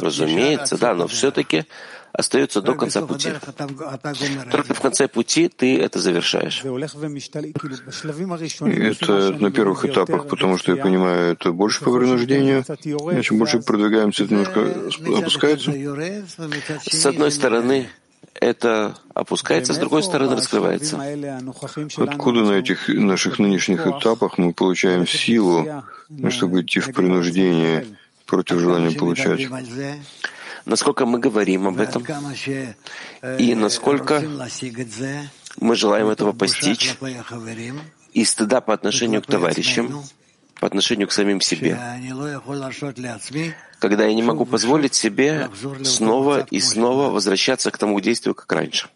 Разумеется, 0.00 0.78
да, 0.78 0.94
но 0.94 1.06
все-таки 1.08 1.64
остается 2.12 2.62
до 2.62 2.74
конца 2.74 3.02
пути. 3.02 3.30
Только 4.50 4.74
в 4.74 4.80
конце 4.80 5.08
пути 5.08 5.48
ты 5.48 5.78
это 5.78 5.98
завершаешь. 5.98 6.64
И 6.64 6.68
это 8.82 9.32
на 9.32 9.50
первых 9.50 9.84
этапах, 9.84 10.28
потому 10.28 10.56
что 10.56 10.72
я 10.72 10.82
понимаю, 10.82 11.32
это 11.32 11.52
больше 11.52 11.84
по 11.84 11.92
принуждению. 11.92 12.64
И 13.18 13.22
чем 13.22 13.38
больше 13.38 13.58
продвигаемся, 13.58 14.24
это 14.24 14.34
немножко 14.34 14.60
опускается. 15.18 15.72
С 16.90 17.04
одной 17.06 17.30
стороны, 17.32 17.90
это 18.34 18.96
опускается, 19.14 19.72
с 19.72 19.78
другой 19.78 20.02
стороны 20.02 20.36
раскрывается. 20.36 21.00
Откуда 21.96 22.42
на 22.42 22.52
этих 22.52 22.88
наших 22.88 23.38
нынешних 23.38 23.86
этапах 23.86 24.38
мы 24.38 24.52
получаем 24.52 25.06
силу, 25.06 25.84
чтобы 26.30 26.62
идти 26.62 26.80
в 26.80 26.92
принуждение 26.92 27.86
против 28.26 28.58
желания 28.58 28.90
получать? 28.96 29.48
насколько 30.66 31.06
мы 31.06 31.18
говорим 31.18 31.68
об 31.68 31.80
этом 31.80 32.04
и 33.38 33.54
насколько 33.54 34.22
мы 35.58 35.76
желаем 35.76 36.08
этого 36.08 36.32
постичь, 36.32 36.96
и 38.12 38.24
стыда 38.24 38.60
по 38.60 38.74
отношению 38.74 39.22
к 39.22 39.26
товарищам, 39.26 40.02
по 40.60 40.66
отношению 40.66 41.08
к 41.08 41.12
самим 41.12 41.40
себе, 41.40 41.78
когда 43.78 44.06
я 44.06 44.14
не 44.14 44.22
могу 44.22 44.46
позволить 44.46 44.94
себе 44.94 45.48
снова 45.82 46.46
и 46.50 46.60
снова 46.60 47.10
возвращаться 47.10 47.70
к 47.70 47.78
тому 47.78 48.00
действию, 48.00 48.34
как 48.34 48.50
раньше. 48.52 48.88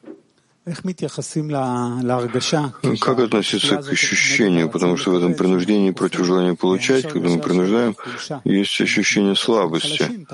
Как 3.01 3.19
относиться 3.19 3.83
к 3.83 3.89
ощущению? 3.93 4.69
Потому 4.69 4.97
что 4.97 5.11
в 5.11 5.17
этом 5.17 5.35
принуждении 5.35 5.91
против 5.91 6.25
желания 6.27 6.55
получать, 6.55 7.09
когда 7.09 7.29
мы 7.31 7.39
принуждаем, 7.41 7.97
есть 8.45 8.81
ощущение 8.81 9.35
слабости. 9.37 10.27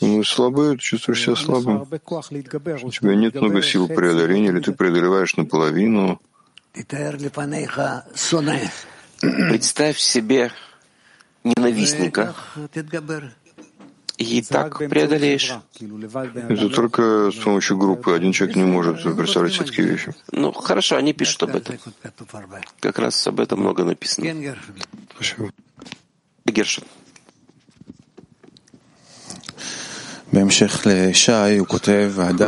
Мы 0.00 0.24
слабы, 0.24 0.76
ты 0.76 0.78
чувствуешь 0.78 1.22
себя 1.22 1.36
слабым. 1.36 1.82
У 1.82 2.90
тебя 2.90 3.14
нет 3.14 3.34
много 3.34 3.62
сил 3.62 3.88
преодоления, 3.88 4.48
или 4.48 4.60
ты 4.60 4.72
преодолеваешь 4.72 5.36
наполовину. 5.36 6.20
Представь 9.20 9.98
себе 9.98 10.52
ненавистника 11.44 12.34
и 14.16 14.42
так 14.42 14.78
преодолеешь. 14.78 15.54
Это 16.48 16.68
только 16.68 17.30
с 17.30 17.36
помощью 17.36 17.78
группы. 17.78 18.14
Один 18.14 18.32
человек 18.32 18.56
не 18.56 18.64
может 18.64 19.02
представить 19.02 19.52
все 19.52 19.64
такие 19.64 19.88
вещи. 19.88 20.14
Ну, 20.32 20.52
хорошо, 20.52 20.96
они 20.96 21.12
пишут 21.12 21.44
об 21.44 21.56
этом. 21.56 21.78
Как 22.80 22.98
раз 22.98 23.26
об 23.26 23.40
этом 23.40 23.60
много 23.60 23.84
написано. 23.84 24.56
Спасибо. 25.14 25.50
Гершин. 26.44 26.84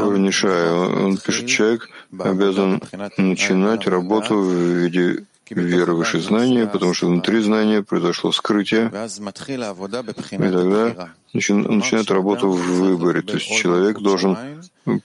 Уровень 0.02 0.32
Шая, 0.32 0.72
он 0.72 1.16
пишет, 1.16 1.46
человек 1.48 1.88
обязан 2.18 2.82
начинать 3.16 3.86
работу 3.86 4.36
в 4.38 4.52
виде 4.52 5.24
веры 5.50 5.94
выше 5.94 6.20
знания, 6.20 6.66
потому 6.66 6.94
что 6.94 7.06
внутри 7.06 7.40
знания 7.40 7.82
произошло 7.82 8.32
скрытие, 8.32 8.86
и 8.86 10.38
тогда 10.38 11.10
начинает 11.32 12.10
работу 12.10 12.50
в 12.50 12.60
выборе. 12.60 13.22
То 13.22 13.34
есть 13.34 13.48
человек 13.48 13.98
должен 14.00 14.36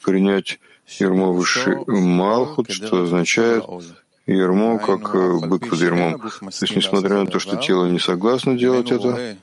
принять 0.03 0.59
ермо 0.99 1.31
выше 1.31 1.77
Малхут, 1.87 2.71
что 2.71 3.03
означает 3.03 3.63
ермо 4.28 4.80
как 4.80 5.13
бык 5.47 5.69
под 5.69 5.80
ермом. 5.80 6.19
То 6.19 6.30
есть, 6.61 6.76
несмотря 6.76 7.23
на 7.23 7.28
то, 7.28 7.39
что 7.39 7.57
тело 7.57 7.86
не 7.86 7.99
согласно 7.99 8.57
делать 8.57 8.91
это, 8.91 9.38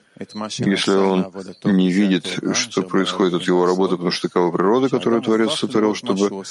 если 0.59 0.95
он 0.95 1.33
не 1.65 1.91
видит, 1.91 2.39
что 2.55 2.83
происходит 2.83 3.35
от 3.35 3.43
его 3.45 3.67
работы, 3.67 3.93
потому 3.93 4.11
что 4.11 4.29
такова 4.29 4.53
природа, 4.53 4.89
которую 4.89 5.23
Творец 5.23 5.55
сотворил, 5.55 5.95
чтобы 5.95 6.45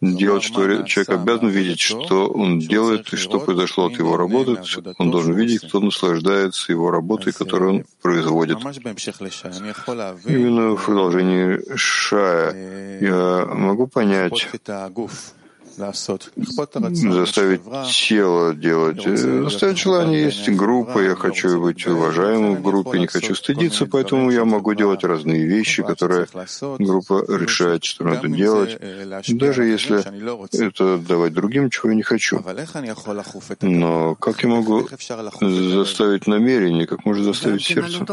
делать, 0.00 0.42
что 0.42 0.82
человек 0.84 1.10
обязан 1.10 1.48
видеть, 1.48 1.80
что 1.80 2.28
он 2.28 2.58
делает 2.58 3.12
и 3.12 3.16
что 3.16 3.40
произошло 3.40 3.86
от 3.86 3.98
его 3.98 4.16
работы, 4.16 4.58
он 4.98 5.10
должен 5.10 5.34
видеть, 5.34 5.66
кто 5.66 5.80
наслаждается 5.80 6.72
его 6.72 6.90
работой, 6.90 7.32
которую 7.32 7.70
он 7.70 7.84
производит. 8.00 8.58
Именно 10.26 10.76
в 10.76 10.84
продолжении 10.84 11.76
Шая 11.76 13.00
я 13.00 13.46
могу 13.46 13.86
понять, 13.88 14.48
заставить 15.78 17.62
тело 17.90 18.54
делать. 18.54 19.02
Заставить 19.02 19.78
желание 19.78 20.24
есть 20.24 20.48
группа, 20.50 20.98
я 20.98 21.14
хочу 21.14 21.60
быть 21.60 21.86
уважаемым 21.86 22.56
в 22.56 22.62
группе, 22.62 22.98
не 22.98 23.06
хочу 23.06 23.34
стыдиться, 23.34 23.86
поэтому 23.86 24.30
я 24.30 24.44
могу 24.44 24.74
делать 24.74 25.04
разные 25.04 25.46
вещи, 25.46 25.82
которые 25.82 26.26
группа 26.78 27.24
решает, 27.28 27.84
что 27.84 28.04
надо 28.04 28.28
делать, 28.28 28.78
даже 29.28 29.64
если 29.64 30.04
это 30.64 30.98
давать 30.98 31.32
другим, 31.32 31.70
чего 31.70 31.90
я 31.90 31.96
не 31.96 32.02
хочу. 32.02 32.42
Но 33.60 34.14
как 34.16 34.42
я 34.42 34.48
могу 34.48 34.88
заставить 35.40 36.26
намерение, 36.26 36.86
как 36.86 37.04
можно 37.04 37.24
заставить 37.24 37.64
сердце? 37.64 38.04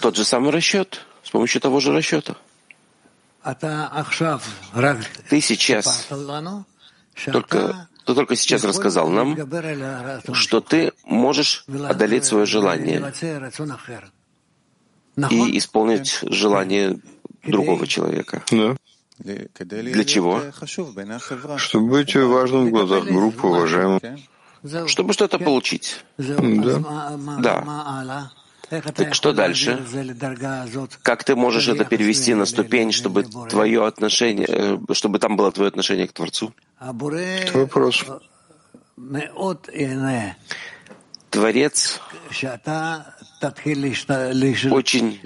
Тот 0.00 0.16
же 0.16 0.24
самый 0.24 0.50
расчет, 0.50 1.06
с 1.22 1.30
помощью 1.30 1.60
того 1.60 1.80
же 1.80 1.92
расчета. 1.92 2.36
Ты 5.28 5.40
сейчас 5.40 6.08
только, 7.32 7.88
ты 8.04 8.14
только 8.14 8.36
сейчас 8.36 8.64
рассказал 8.64 9.08
нам, 9.08 9.36
что 10.32 10.60
ты 10.60 10.92
можешь 11.04 11.64
одолеть 11.88 12.24
свое 12.24 12.46
желание 12.46 13.12
и 15.30 15.58
исполнить 15.58 16.18
желание 16.22 16.98
другого 17.42 17.86
человека. 17.86 18.42
Да. 18.50 18.76
Для 19.18 20.04
чего? 20.04 20.42
Чтобы 21.56 21.90
быть 21.90 22.16
важным 22.16 22.66
в 22.66 22.70
глазах 22.70 23.04
группы, 23.04 23.46
уважаемым. 23.46 24.00
Чтобы 24.86 25.12
что-то 25.12 25.38
получить. 25.38 26.04
Да. 26.18 27.12
Да. 27.38 28.30
Так 28.70 29.14
что 29.14 29.32
дальше? 29.32 29.84
Как 31.02 31.24
ты 31.24 31.34
можешь 31.34 31.66
это 31.68 31.84
перевести 31.84 32.34
на 32.34 32.46
ступень, 32.46 32.92
чтобы 32.92 33.24
твое 33.24 33.84
отношение, 33.84 34.46
э, 34.48 34.78
чтобы 34.92 35.18
там 35.18 35.36
было 35.36 35.50
твое 35.50 35.68
отношение 35.68 36.06
к 36.06 36.12
Творцу? 36.12 36.54
Вопрос. 37.52 38.04
Творец 41.30 42.00
очень 44.70 45.20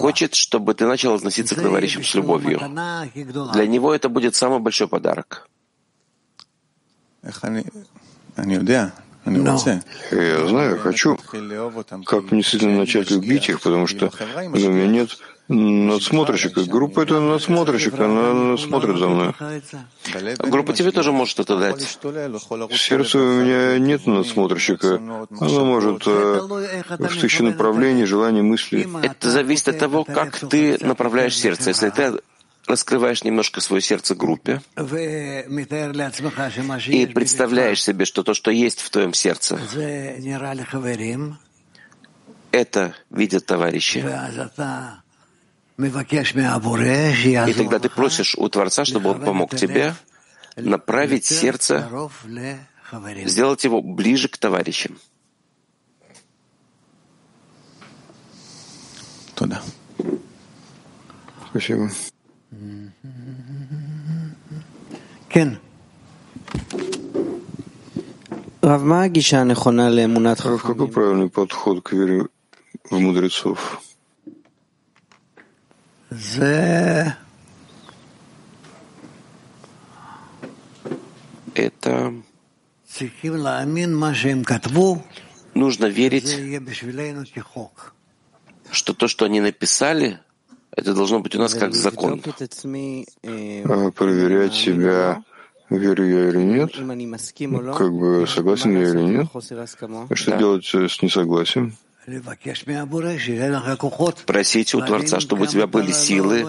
хочет, 0.00 0.34
чтобы 0.34 0.74
ты 0.74 0.86
начал 0.86 1.14
относиться 1.14 1.54
к 1.54 1.62
товарищам 1.62 2.02
с 2.02 2.14
любовью. 2.14 2.58
Для 3.52 3.66
него 3.66 3.94
это 3.94 4.08
будет 4.08 4.34
самый 4.34 4.58
большой 4.58 4.88
подарок. 4.88 5.48
Я 9.24 10.46
знаю, 10.48 10.78
хочу. 10.78 11.16
Как 12.06 12.30
мне 12.30 12.40
действительно 12.40 12.78
начать 12.78 13.10
любить 13.10 13.48
их, 13.48 13.60
потому 13.60 13.86
что 13.86 14.10
у 14.36 14.50
меня 14.50 14.86
нет 14.86 15.10
надсмотрщика. 15.48 16.64
Группа— 16.64 17.00
это 17.02 17.20
надсмотрщик, 17.20 17.98
она 17.98 18.56
смотрит 18.56 18.98
за 18.98 19.08
мной. 19.08 19.34
Группа 20.38 20.72
тебе 20.72 20.90
тоже 20.90 21.12
может 21.12 21.40
это 21.40 21.56
дать. 21.56 21.98
В 22.02 22.76
сердце 22.76 23.18
у 23.18 23.32
меня 23.32 23.78
нет 23.78 24.06
надсмотрщика. 24.06 24.96
Она 24.96 25.64
может 25.64 26.02
э, 26.06 26.40
в 26.98 27.20
тысячи 27.20 27.42
направлений, 27.42 28.04
желаний, 28.04 28.42
мыслей. 28.42 28.88
Это 29.02 29.30
зависит 29.30 29.68
от 29.68 29.78
того, 29.78 30.04
как 30.04 30.38
ты 30.38 30.78
направляешь 30.80 31.36
сердце. 31.36 31.70
Если 31.70 31.90
ты 31.90 32.12
раскрываешь 32.66 33.24
немножко 33.24 33.60
свое 33.60 33.82
сердце 33.82 34.14
группе 34.14 34.62
и 34.76 34.80
представляешь 37.06 37.82
себе, 37.82 38.04
что 38.04 38.22
то, 38.22 38.34
что 38.34 38.50
есть 38.50 38.80
в 38.80 38.90
твоем 38.90 39.14
сердце, 39.14 39.58
это 42.52 42.94
видят 43.10 43.46
товарищи. 43.46 44.04
И 47.48 47.54
тогда 47.54 47.78
ты 47.78 47.88
просишь 47.88 48.34
у 48.36 48.48
Творца, 48.48 48.84
чтобы 48.84 49.10
он 49.10 49.24
помог 49.24 49.56
тебе 49.56 49.94
направить 50.56 51.24
сердце, 51.24 51.88
сделать 53.24 53.64
его 53.64 53.82
ближе 53.82 54.28
к 54.28 54.36
товарищам. 54.36 54.98
Туда. 59.34 59.62
Спасибо. 61.50 61.90
Кен. 65.28 65.58
Рав, 70.44 70.62
какой 70.62 70.88
правильный 70.88 71.28
подход 71.30 71.82
к 71.82 71.92
вере 71.92 72.28
в 72.90 72.98
мудрецов? 72.98 73.80
Это 81.54 82.14
нужно 85.54 85.86
верить, 85.86 86.30
что 88.70 88.94
то, 88.94 89.08
что 89.08 89.24
они 89.24 89.40
написали, 89.40 90.20
это 90.74 90.94
должно 90.94 91.20
быть 91.20 91.34
у 91.36 91.38
нас 91.38 91.54
как 91.54 91.74
закон. 91.74 92.22
А 92.24 93.90
проверять 93.90 94.54
себя, 94.54 95.22
верю 95.70 96.04
я 96.08 96.28
или 96.28 96.42
нет, 96.42 96.72
как 97.76 97.92
бы 97.92 98.26
согласен 98.26 98.72
я 98.76 98.88
или 98.88 99.02
нет. 99.02 99.26
А 99.34 100.14
что 100.14 100.30
да. 100.30 100.38
делать 100.38 100.64
с 100.66 101.02
несогласием? 101.02 101.76
Просить 104.26 104.74
у 104.74 104.84
Творца, 104.84 105.20
чтобы 105.20 105.44
у 105.44 105.46
тебя 105.46 105.66
были 105.66 105.92
силы 105.92 106.44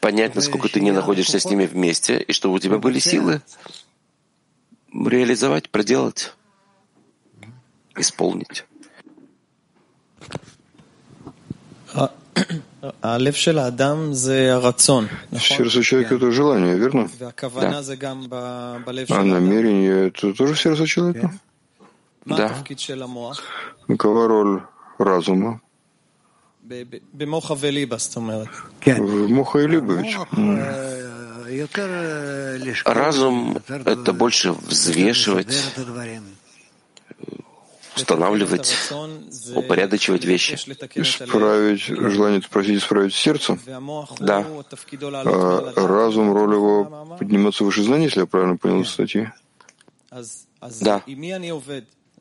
понять, 0.00 0.34
насколько 0.34 0.68
ты 0.68 0.80
не 0.80 0.92
находишься 0.92 1.40
с 1.40 1.44
ними 1.46 1.66
вместе, 1.66 2.20
и 2.20 2.32
чтобы 2.32 2.54
у 2.54 2.58
тебя 2.58 2.78
были 2.78 2.98
силы 2.98 3.42
реализовать, 4.92 5.70
проделать, 5.70 6.34
исполнить. 7.96 8.64
Сердце 15.38 15.82
человека— 15.82 16.14
это 16.16 16.30
желание, 16.30 16.76
верно? 16.76 17.08
Да. 17.18 17.80
А 19.10 19.24
намерение— 19.24 20.06
это 20.08 20.32
тоже 20.32 20.54
сердце 20.56 20.86
человека? 20.86 21.32
Да. 22.24 22.54
Какова 23.86 24.28
роль 24.28 24.62
разума? 24.98 25.60
В 28.98 29.28
моха 29.30 29.58
и 29.60 29.66
либович. 29.66 30.18
Разум— 32.84 33.58
это 33.68 34.12
больше 34.12 34.52
взвешивать, 34.52 35.54
устанавливать, 37.98 38.74
упорядочивать 39.54 40.24
вещи. 40.24 40.54
Исправить, 40.94 41.82
желание 41.82 42.42
спросить 42.42 42.78
исправить 42.78 43.14
сердце? 43.14 43.58
Да. 44.20 44.46
А 44.94 45.86
разум, 45.86 46.32
роль 46.32 46.54
его 46.54 47.16
подниматься 47.18 47.64
выше 47.64 47.82
знаний, 47.82 48.04
если 48.04 48.20
я 48.20 48.26
правильно 48.26 48.56
понял 48.56 48.84
статьи? 48.84 49.28
Да. 50.80 51.02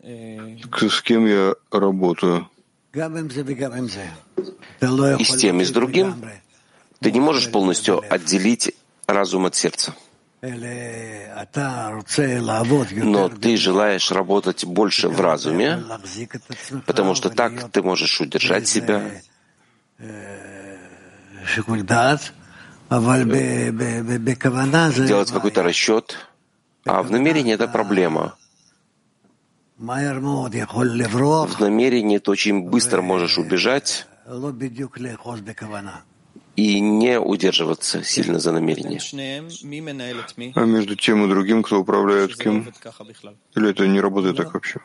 С 0.01 1.01
кем 1.01 1.25
я 1.25 1.55
работаю? 1.71 2.49
И 2.93 2.99
с 5.23 5.36
тем, 5.36 5.61
и 5.61 5.65
с 5.65 5.71
другим 5.71 6.15
ты 6.99 7.11
не 7.11 7.19
можешь 7.19 7.51
полностью 7.51 8.01
отделить 8.13 8.75
разум 9.07 9.45
от 9.45 9.55
сердца. 9.55 9.93
Но 13.03 13.29
ты 13.29 13.57
желаешь 13.57 14.11
работать 14.11 14.65
больше 14.65 15.09
в 15.09 15.19
разуме, 15.21 15.83
потому 16.85 17.15
что 17.15 17.29
так 17.29 17.71
ты 17.71 17.81
можешь 17.81 18.19
удержать 18.21 18.67
себя, 18.67 19.01
делать 25.07 25.31
какой-то 25.31 25.63
расчет, 25.63 26.17
а 26.85 27.01
в 27.03 27.11
намерении 27.11 27.53
это 27.53 27.67
проблема. 27.67 28.35
В 31.51 31.59
намерении 31.59 32.17
ты 32.17 32.31
очень 32.31 32.61
быстро 32.63 33.01
можешь 33.01 33.37
убежать 33.37 34.07
и 36.58 36.80
не 36.82 37.20
удерживаться 37.20 38.03
сильно 38.03 38.39
за 38.39 38.51
намерение. 38.51 38.99
А 40.55 40.66
между 40.66 40.95
тем 40.95 41.24
и 41.24 41.30
другим, 41.30 41.62
кто 41.64 41.80
управляет 41.80 42.36
кем? 42.36 42.74
Или 43.55 43.70
это 43.70 43.88
не 43.88 44.01
работает 44.01 44.38
так 44.38 44.53
вообще? 44.53 44.80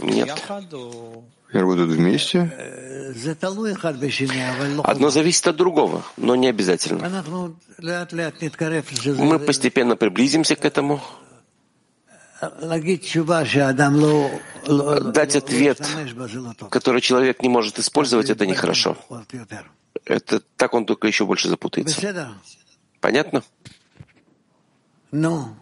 Нет. 0.00 0.30
Они 0.48 1.60
работают 1.60 1.90
вместе? 1.90 2.50
Одно 4.84 5.10
зависит 5.10 5.46
от 5.46 5.56
другого, 5.56 6.02
но 6.16 6.36
не 6.36 6.48
обязательно. 6.48 7.22
Мы 9.18 9.38
постепенно 9.38 9.96
приблизимся 9.96 10.56
к 10.56 10.64
этому. 10.64 11.02
Дать 15.12 15.36
ответ, 15.36 15.86
который 16.70 17.00
человек 17.02 17.42
не 17.42 17.48
может 17.50 17.78
использовать, 17.78 18.30
это 18.30 18.46
нехорошо. 18.46 18.96
Это 20.04 20.40
так 20.56 20.74
он 20.74 20.86
только 20.86 21.06
еще 21.06 21.24
больше 21.26 21.48
запутается. 21.48 22.00
Понятно? 23.00 23.42
Ну. 25.10 25.54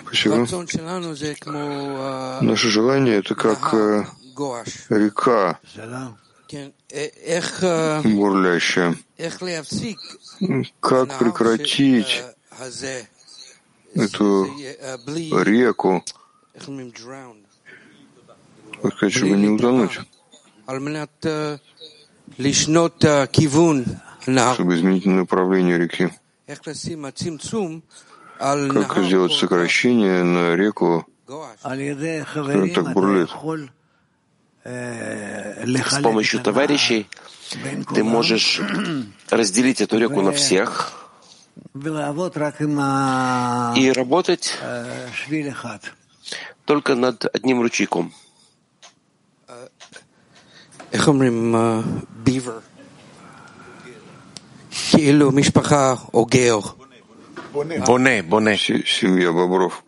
Спасибо. 0.00 0.46
Наше 2.40 2.68
желание— 2.70 3.16
это 3.18 3.34
как 3.34 3.74
э, 3.74 4.04
река, 4.88 5.58
бурлящая. 8.04 8.96
Как 10.80 11.18
прекратить 11.18 12.22
эту 13.94 14.46
реку, 15.42 16.04
сказать, 18.96 19.14
чтобы 19.14 19.36
не 19.36 19.48
утонуть, 19.48 20.00
чтобы 24.54 24.74
изменить 24.74 25.06
направление 25.06 25.78
реки. 25.78 26.10
Как 28.38 29.04
сделать 29.04 29.32
сокращение 29.32 30.22
на 30.22 30.56
реку, 30.56 31.06
которая 31.26 32.74
так 32.74 32.92
бурлит? 32.92 33.30
С 34.64 36.00
помощью 36.02 36.40
товарищей 36.40 37.06
ты 37.94 38.02
можешь 38.02 38.60
разделить 39.30 39.80
эту 39.80 39.98
реку 39.98 40.22
на 40.22 40.32
всех 40.32 40.92
и 43.76 43.92
работать 43.94 44.58
только 46.64 46.94
над 46.94 47.24
одним 47.34 47.60
ручейком. 47.60 48.12
Боне, 57.52 58.22
боне. 58.22 58.56
Семья 58.58 59.32
бобров. 59.32 59.82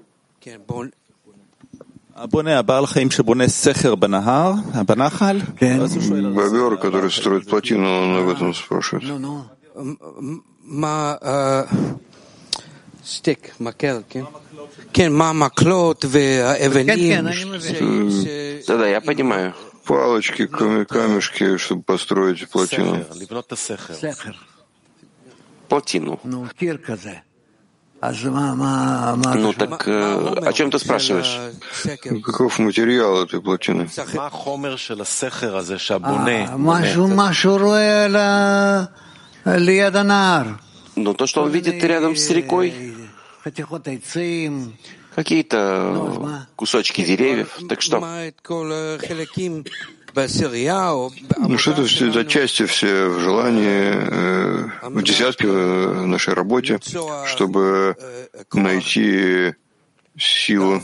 Бобер, 6.35 6.79
который 6.79 7.11
строит 7.11 7.49
плотину, 7.49 7.89
он 7.89 8.17
об 8.17 8.29
этом 8.29 8.55
спрашивает. 8.55 9.05
Стик, 13.07 13.55
макел, 13.61 14.03
да-да, 18.67 18.89
я 18.89 19.01
понимаю. 19.01 19.55
Палочки, 19.85 20.47
камешки, 20.49 21.57
чтобы 21.57 21.83
построить 21.83 22.51
плотину. 22.51 23.05
Плотину. 25.69 26.19
Ну 29.37 29.53
так 29.53 29.87
о 29.87 30.53
чем 30.53 30.73
ты 30.73 30.79
спрашиваешь? 30.81 31.39
Каков 32.25 32.59
материал 32.59 33.23
этой 33.23 33.41
плотины? 33.41 33.89
Ну 40.97 41.15
то, 41.15 41.27
что 41.27 41.43
он 41.43 41.51
видит 41.51 41.85
рядом 41.85 42.17
с 42.17 42.31
рекой, 42.31 42.95
какие-то 45.15 46.47
кусочки 46.57 47.05
деревьев. 47.05 47.59
Так 47.69 47.81
что? 47.83 48.01
Ну 51.37 51.59
что 51.59 51.73
это 51.73 51.85
все 51.85 52.11
за 52.11 52.25
части 52.25 52.65
все 52.65 53.09
в 53.09 53.21
желании, 53.21 53.93
э, 53.93 54.69
в 54.83 55.03
десятке 55.03 55.47
в 55.47 56.07
нашей 56.07 56.33
работе, 56.33 56.81
чтобы 57.27 57.97
найти 58.55 59.55
силу 60.19 60.81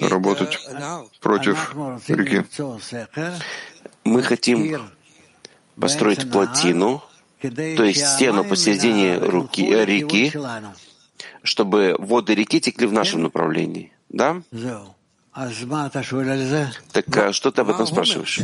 работать 0.00 0.58
против 1.20 1.74
реки. 2.08 2.44
Мы 4.04 4.22
хотим 4.24 4.90
построить 5.78 6.30
плотину, 6.30 7.02
то 7.40 7.84
есть 7.84 8.06
стену 8.06 8.44
посередине 8.44 9.18
руки, 9.18 9.62
реки, 9.84 10.32
чтобы 11.42 11.96
воды 11.98 12.34
реки 12.34 12.60
текли 12.60 12.86
в 12.86 12.92
нашем 12.92 13.22
направлении. 13.22 13.92
Да? 14.08 14.42
Так 16.92 17.16
а 17.16 17.32
что 17.32 17.50
ты 17.50 17.62
об 17.62 17.70
этом 17.70 17.86
спрашиваешь? 17.86 18.40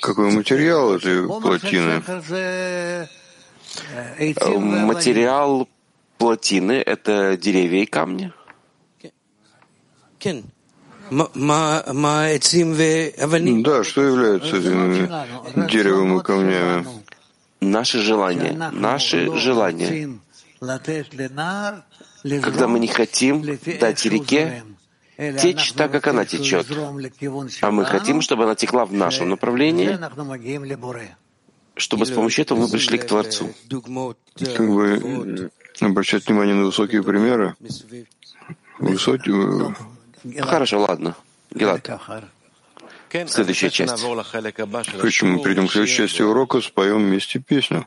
Какой 0.00 0.32
материал 0.32 0.94
этой 0.94 1.28
плотины? 1.28 2.02
Материал 4.84 5.68
плотины— 6.18 6.72
это 6.86 7.36
деревья 7.36 7.82
и 7.82 7.86
камни. 7.86 8.32
Да, 13.62 13.84
что 13.84 14.02
является 14.02 14.58
деревом 15.68 16.18
и 16.18 16.22
камнями? 16.22 16.86
Наши 17.60 17.98
желания. 18.00 18.52
Наши 18.72 19.36
желания. 19.36 20.18
Когда 22.42 22.68
мы 22.68 22.78
не 22.78 22.88
хотим 22.88 23.42
дать 23.80 24.04
реке 24.06 24.62
течь 25.38 25.72
так, 25.72 25.92
как 25.92 26.06
она 26.08 26.24
течет, 26.24 26.66
а 27.60 27.70
мы 27.70 27.84
хотим, 27.84 28.20
чтобы 28.20 28.44
она 28.44 28.54
текла 28.54 28.84
в 28.84 28.92
нашем 28.92 29.28
направлении, 29.28 29.98
чтобы 31.76 32.06
с 32.06 32.10
помощью 32.10 32.42
этого 32.44 32.60
мы 32.60 32.68
пришли 32.68 32.98
к 32.98 33.06
Творцу. 33.06 33.50
Как 34.56 34.68
бы 34.68 35.50
обращать 35.80 36.26
внимание 36.26 36.54
на 36.54 36.64
высокие 36.64 37.02
примеры. 37.02 37.54
Высокие... 38.78 39.74
Хорошо, 40.40 40.80
ладно. 40.80 41.14
Гелат. 41.50 41.88
Следующая 43.26 43.70
часть. 43.70 44.04
Почему 45.00 45.36
мы 45.36 45.42
придем 45.42 45.66
к 45.66 45.72
следующей 45.72 45.96
части 45.96 46.22
урока, 46.22 46.60
споем 46.60 47.04
вместе 47.04 47.38
песню. 47.38 47.86